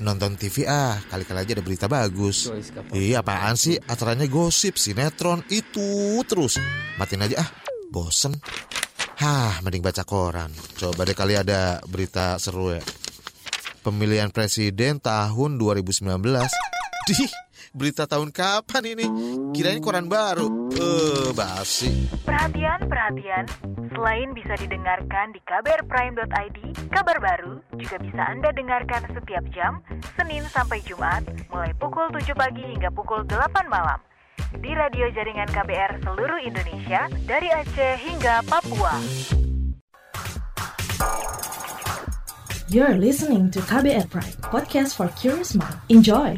Nonton 0.01 0.33
TV 0.40 0.64
ah, 0.64 0.96
kali-kali 1.12 1.44
aja 1.44 1.53
ada 1.53 1.61
berita 1.61 1.87
bagus. 1.92 2.49
Iya 2.96 3.20
apaan 3.20 3.53
sih? 3.61 3.77
Acaranya 3.85 4.25
gosip, 4.33 4.81
sinetron, 4.81 5.44
itu 5.53 6.25
terus. 6.25 6.57
Matiin 6.96 7.29
aja 7.29 7.44
ah, 7.44 7.53
bosen. 7.92 8.33
Hah, 9.20 9.61
mending 9.61 9.85
baca 9.85 10.09
koran. 10.09 10.49
Coba 10.72 11.05
deh 11.05 11.12
kali 11.12 11.37
ada 11.37 11.85
berita 11.85 12.40
seru 12.40 12.72
ya. 12.72 12.81
Pemilihan 13.85 14.33
presiden 14.33 15.05
tahun 15.05 15.61
2019. 15.61 16.16
Dih, 17.12 17.29
Berita 17.77 18.09
tahun 18.09 18.33
kapan 18.33 18.96
ini? 18.96 19.05
Kirain 19.53 19.85
koran 19.85 20.09
baru. 20.09 20.72
Eh, 20.72 20.81
uh, 20.81 21.29
basi. 21.37 22.09
Perhatian, 22.25 22.88
perhatian. 22.88 23.44
Selain 23.97 24.37
bisa 24.37 24.53
didengarkan 24.61 25.33
di 25.33 25.41
kbrprime.id, 25.49 26.59
kabar 26.93 27.17
baru 27.17 27.65
juga 27.81 27.97
bisa 27.97 28.29
Anda 28.29 28.53
dengarkan 28.53 29.09
setiap 29.09 29.41
jam, 29.57 29.81
Senin 30.13 30.45
sampai 30.53 30.85
Jumat, 30.85 31.25
mulai 31.49 31.73
pukul 31.73 32.13
7 32.13 32.37
pagi 32.37 32.61
hingga 32.61 32.93
pukul 32.93 33.25
8 33.25 33.65
malam. 33.73 33.97
Di 34.61 34.77
radio 34.77 35.09
jaringan 35.17 35.49
KBR 35.49 36.05
seluruh 36.05 36.45
Indonesia, 36.45 37.09
dari 37.25 37.49
Aceh 37.49 37.97
hingga 37.97 38.45
Papua. 38.45 39.01
You're 42.69 43.01
listening 43.01 43.49
to 43.57 43.65
KBR 43.65 44.13
Prime, 44.13 44.37
podcast 44.45 44.93
for 44.93 45.09
curious 45.17 45.57
mind. 45.57 45.81
Enjoy! 45.89 46.37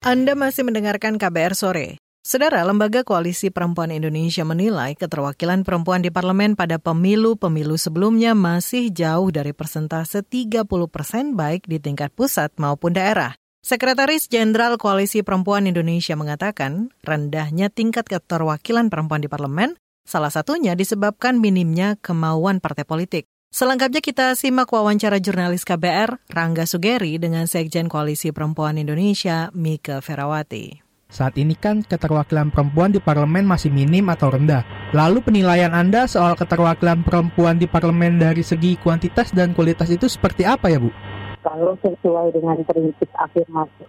Anda 0.00 0.32
masih 0.32 0.64
mendengarkan 0.64 1.20
KBR 1.20 1.52
sore. 1.52 2.00
Saudara, 2.24 2.64
Lembaga 2.64 3.04
Koalisi 3.04 3.52
Perempuan 3.52 3.92
Indonesia 3.92 4.40
menilai 4.48 4.96
keterwakilan 4.96 5.60
perempuan 5.60 6.00
di 6.00 6.08
parlemen 6.08 6.56
pada 6.56 6.80
pemilu-pemilu 6.80 7.76
sebelumnya 7.76 8.32
masih 8.32 8.88
jauh 8.96 9.28
dari 9.28 9.52
persentase 9.52 10.24
30 10.24 10.64
persen 10.88 11.36
baik 11.36 11.68
di 11.68 11.76
tingkat 11.84 12.16
pusat 12.16 12.48
maupun 12.56 12.96
daerah. 12.96 13.36
Sekretaris 13.60 14.24
Jenderal 14.32 14.80
Koalisi 14.80 15.20
Perempuan 15.20 15.68
Indonesia 15.68 16.16
mengatakan 16.16 16.88
rendahnya 17.04 17.68
tingkat 17.68 18.08
keterwakilan 18.08 18.88
perempuan 18.88 19.20
di 19.20 19.28
parlemen 19.28 19.76
salah 20.08 20.32
satunya 20.32 20.72
disebabkan 20.72 21.36
minimnya 21.36 22.00
kemauan 22.00 22.64
partai 22.64 22.88
politik. 22.88 23.28
Selengkapnya 23.50 23.98
kita 23.98 24.38
simak 24.38 24.70
wawancara 24.70 25.18
jurnalis 25.18 25.66
KBR 25.66 26.22
Rangga 26.30 26.70
Sugeri 26.70 27.18
dengan 27.18 27.50
Sekjen 27.50 27.90
Koalisi 27.90 28.30
Perempuan 28.30 28.78
Indonesia 28.78 29.50
Mika 29.58 29.98
Ferawati. 29.98 30.78
Saat 31.10 31.34
ini 31.34 31.58
kan 31.58 31.82
keterwakilan 31.82 32.54
perempuan 32.54 32.94
di 32.94 33.02
parlemen 33.02 33.42
masih 33.42 33.74
minim 33.74 34.06
atau 34.06 34.30
rendah. 34.30 34.62
Lalu 34.94 35.26
penilaian 35.26 35.74
Anda 35.74 36.06
soal 36.06 36.38
keterwakilan 36.38 37.02
perempuan 37.02 37.58
di 37.58 37.66
parlemen 37.66 38.22
dari 38.22 38.46
segi 38.46 38.78
kuantitas 38.78 39.34
dan 39.34 39.50
kualitas 39.50 39.90
itu 39.90 40.06
seperti 40.06 40.46
apa 40.46 40.70
ya 40.70 40.78
Bu? 40.78 40.94
Kalau 41.42 41.74
sesuai 41.82 42.30
dengan 42.30 42.62
prinsip 42.62 43.10
afirmasi 43.18 43.82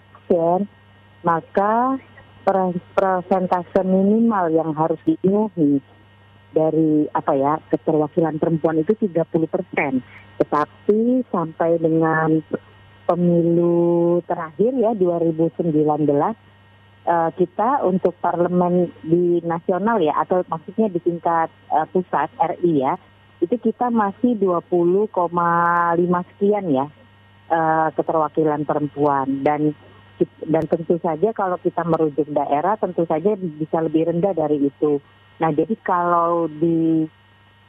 maka 1.21 2.01
persentase 2.97 3.85
minimal 3.85 4.49
yang 4.57 4.73
harus 4.73 4.97
dipenuhi 5.05 5.77
dari 6.51 7.07
apa 7.11 7.33
ya 7.35 7.53
keterwakilan 7.71 8.37
perempuan 8.37 8.83
itu 8.83 8.93
30 8.95 9.25
persen. 9.47 10.03
Tetapi 10.37 11.25
sampai 11.31 11.79
dengan 11.79 12.43
pemilu 13.07 14.21
terakhir 14.23 14.71
ya 14.77 14.95
2019 14.95 15.67
uh, 15.67 16.31
eh, 17.03 17.29
kita 17.35 17.83
untuk 17.83 18.15
parlemen 18.21 18.93
di 19.03 19.43
nasional 19.43 19.99
ya 19.99 20.15
atau 20.21 20.45
maksudnya 20.47 20.87
di 20.87 21.01
tingkat 21.03 21.51
uh, 21.73 21.83
pusat 21.91 22.31
RI 22.39 22.87
ya 22.87 22.95
itu 23.41 23.57
kita 23.57 23.89
masih 23.89 24.37
20,5 24.37 25.09
sekian 26.29 26.65
ya 26.69 26.85
uh, 27.49 27.89
keterwakilan 27.97 28.63
perempuan 28.63 29.41
dan 29.41 29.73
dan 30.45 30.69
tentu 30.69 31.01
saja 31.01 31.33
kalau 31.33 31.57
kita 31.57 31.81
merujuk 31.81 32.29
daerah 32.29 32.77
tentu 32.77 33.09
saja 33.09 33.33
bisa 33.33 33.81
lebih 33.81 34.13
rendah 34.13 34.37
dari 34.37 34.69
itu. 34.69 35.01
Nah, 35.41 35.49
jadi 35.49 35.73
kalau 35.81 36.45
di 36.45 37.09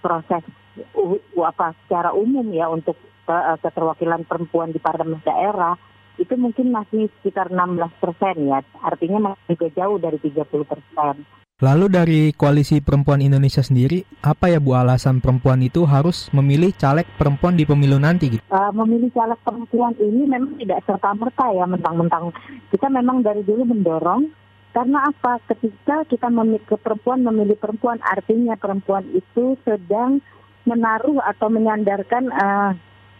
proses 0.04 0.44
uh, 0.92 1.16
apa 1.40 1.72
secara 1.84 2.12
umum 2.12 2.44
ya 2.52 2.68
untuk 2.68 3.00
uh, 3.32 3.56
keterwakilan 3.64 4.28
perempuan 4.28 4.76
di 4.76 4.78
parlemen 4.82 5.24
daerah 5.24 5.80
itu 6.20 6.36
mungkin 6.36 6.68
masih 6.68 7.08
sekitar 7.20 7.48
16 7.48 7.80
persen 7.96 8.36
ya. 8.44 8.60
Artinya 8.84 9.32
masih 9.32 9.56
juga 9.56 9.66
jauh 9.72 9.96
dari 9.96 10.20
30 10.20 10.44
persen. 10.68 11.24
Lalu 11.62 11.86
dari 11.94 12.20
Koalisi 12.34 12.82
Perempuan 12.82 13.22
Indonesia 13.22 13.62
sendiri, 13.62 14.02
apa 14.18 14.50
ya 14.50 14.58
Bu 14.58 14.74
alasan 14.74 15.22
perempuan 15.22 15.62
itu 15.62 15.86
harus 15.86 16.26
memilih 16.34 16.74
caleg 16.74 17.06
perempuan 17.14 17.54
di 17.54 17.62
pemilu 17.62 18.02
nanti? 18.02 18.34
Gitu? 18.34 18.42
Uh, 18.50 18.74
memilih 18.74 19.14
caleg 19.14 19.38
perempuan 19.46 19.94
ini 20.02 20.26
memang 20.26 20.58
tidak 20.58 20.82
serta-merta 20.90 21.54
ya 21.54 21.64
mentang-mentang. 21.70 22.34
Kita 22.66 22.90
memang 22.90 23.22
dari 23.22 23.46
dulu 23.46 23.62
mendorong 23.62 24.41
karena 24.72 25.12
apa? 25.12 25.36
Ketika 25.44 26.08
kita 26.08 26.32
memilih 26.32 26.64
perempuan 26.80 27.20
memilih 27.20 27.60
perempuan, 27.60 28.00
artinya 28.00 28.56
perempuan 28.56 29.04
itu 29.12 29.60
sedang 29.68 30.24
menaruh 30.64 31.20
atau 31.20 31.52
menyandarkan 31.52 32.32
uh, 32.32 32.72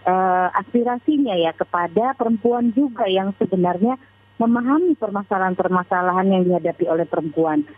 uh, 0.08 0.48
aspirasinya 0.56 1.36
ya 1.36 1.52
kepada 1.52 2.16
perempuan 2.16 2.72
juga 2.72 3.04
yang 3.04 3.36
sebenarnya 3.36 4.00
memahami 4.40 4.96
permasalahan-permasalahan 4.96 6.26
yang 6.32 6.42
dihadapi 6.48 6.88
oleh 6.88 7.04
perempuan. 7.04 7.68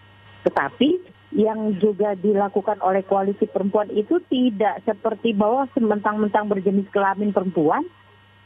Tetapi 0.47 1.13
yang 1.35 1.75
juga 1.83 2.15
dilakukan 2.15 2.79
oleh 2.79 3.03
koalisi 3.03 3.51
perempuan 3.51 3.91
itu 3.91 4.23
tidak 4.31 4.87
seperti 4.87 5.35
bahwa 5.35 5.67
sementang-mentang 5.75 6.47
berjenis 6.47 6.87
kelamin 6.95 7.35
perempuan, 7.35 7.83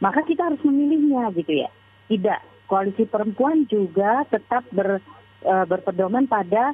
maka 0.00 0.24
kita 0.24 0.48
harus 0.48 0.62
memilihnya 0.64 1.28
gitu 1.36 1.52
ya. 1.52 1.70
Tidak, 2.08 2.64
koalisi 2.64 3.04
perempuan 3.04 3.68
juga 3.68 4.24
tetap 4.32 4.64
ber, 4.72 5.04
e, 5.42 5.54
berpedoman 5.66 6.26
pada 6.30 6.72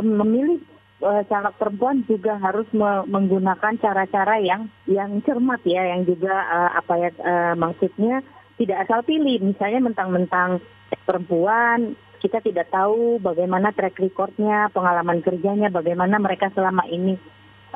memilih 0.00 0.60
e, 1.02 1.10
caleg 1.28 1.54
perempuan 1.56 2.02
juga 2.04 2.36
harus 2.40 2.66
me 2.74 3.04
menggunakan 3.06 3.78
cara-cara 3.78 4.40
yang 4.40 4.68
yang 4.88 5.20
cermat 5.22 5.60
ya, 5.62 5.94
yang 5.94 6.08
juga 6.08 6.32
e, 6.32 6.58
apa 6.78 6.94
ya 6.98 7.10
e, 7.14 7.34
maksudnya 7.54 8.24
tidak 8.58 8.86
asal 8.86 9.02
pilih. 9.02 9.42
Misalnya 9.42 9.80
mentang-mentang 9.82 10.62
perempuan 11.02 11.98
kita 12.24 12.40
tidak 12.40 12.72
tahu 12.72 13.20
bagaimana 13.20 13.68
track 13.76 14.00
recordnya, 14.00 14.72
pengalaman 14.72 15.20
kerjanya, 15.20 15.68
bagaimana 15.68 16.16
mereka 16.16 16.48
selama 16.56 16.88
ini, 16.88 17.20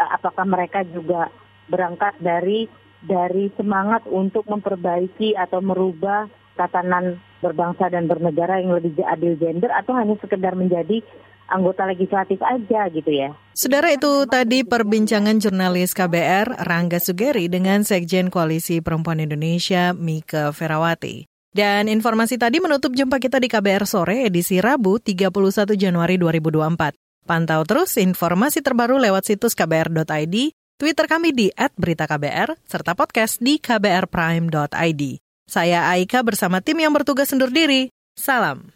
uh, 0.01 0.11
apakah 0.17 0.49
mereka 0.49 0.89
juga 0.89 1.29
berangkat 1.69 2.17
dari 2.17 2.65
dari 3.05 3.53
semangat 3.61 4.09
untuk 4.09 4.49
memperbaiki 4.49 5.37
atau 5.37 5.61
merubah 5.61 6.33
tatanan 6.57 7.21
berbangsa 7.39 7.91
dan 7.91 8.11
bernegara 8.11 8.59
yang 8.59 8.75
lebih 8.77 8.99
adil 9.07 9.39
gender 9.39 9.71
atau 9.71 9.95
hanya 9.95 10.19
sekedar 10.19 10.59
menjadi 10.59 11.03
anggota 11.49 11.89
legislatif 11.89 12.39
aja 12.45 12.93
gitu 12.93 13.11
ya. 13.11 13.33
Saudara 13.57 13.91
itu 13.91 14.29
tadi 14.29 14.63
perbincangan 14.63 15.41
jurnalis 15.41 15.97
KBR 15.97 16.63
Rangga 16.63 17.01
Sugeri 17.01 17.49
dengan 17.49 17.83
Sekjen 17.83 18.29
Koalisi 18.29 18.85
Perempuan 18.85 19.19
Indonesia 19.19 19.97
Mika 19.97 20.53
Ferawati. 20.53 21.27
Dan 21.49 21.89
informasi 21.89 22.37
tadi 22.37 22.61
menutup 22.61 22.93
jumpa 22.93 23.19
kita 23.19 23.41
di 23.41 23.49
KBR 23.49 23.89
Sore 23.89 24.29
edisi 24.29 24.61
Rabu 24.61 25.01
31 25.01 25.75
Januari 25.75 26.21
2024. 26.21 26.95
Pantau 27.25 27.61
terus 27.65 27.97
informasi 27.99 28.65
terbaru 28.65 28.97
lewat 29.01 29.27
situs 29.27 29.53
kbr.id, 29.53 30.37
Twitter 30.79 31.07
kami 31.11 31.35
di 31.35 31.51
@beritaKBR, 31.53 32.57
serta 32.63 32.93
podcast 32.95 33.43
di 33.43 33.59
kbrprime.id. 33.59 35.28
Saya 35.49 35.89
Aika 35.89 36.21
bersama 36.21 36.61
tim 36.61 36.77
yang 36.77 36.93
bertugas 36.93 37.33
undur 37.33 37.49
diri. 37.49 37.89
Salam. 38.13 38.69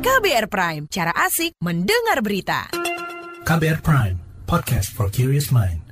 KBR 0.00 0.48
Prime, 0.48 0.84
cara 0.88 1.12
asik 1.28 1.52
mendengar 1.60 2.24
berita. 2.24 2.72
KBR 3.44 3.84
Prime, 3.84 4.16
podcast 4.48 4.88
for 4.96 5.12
curious 5.12 5.52
mind. 5.52 5.85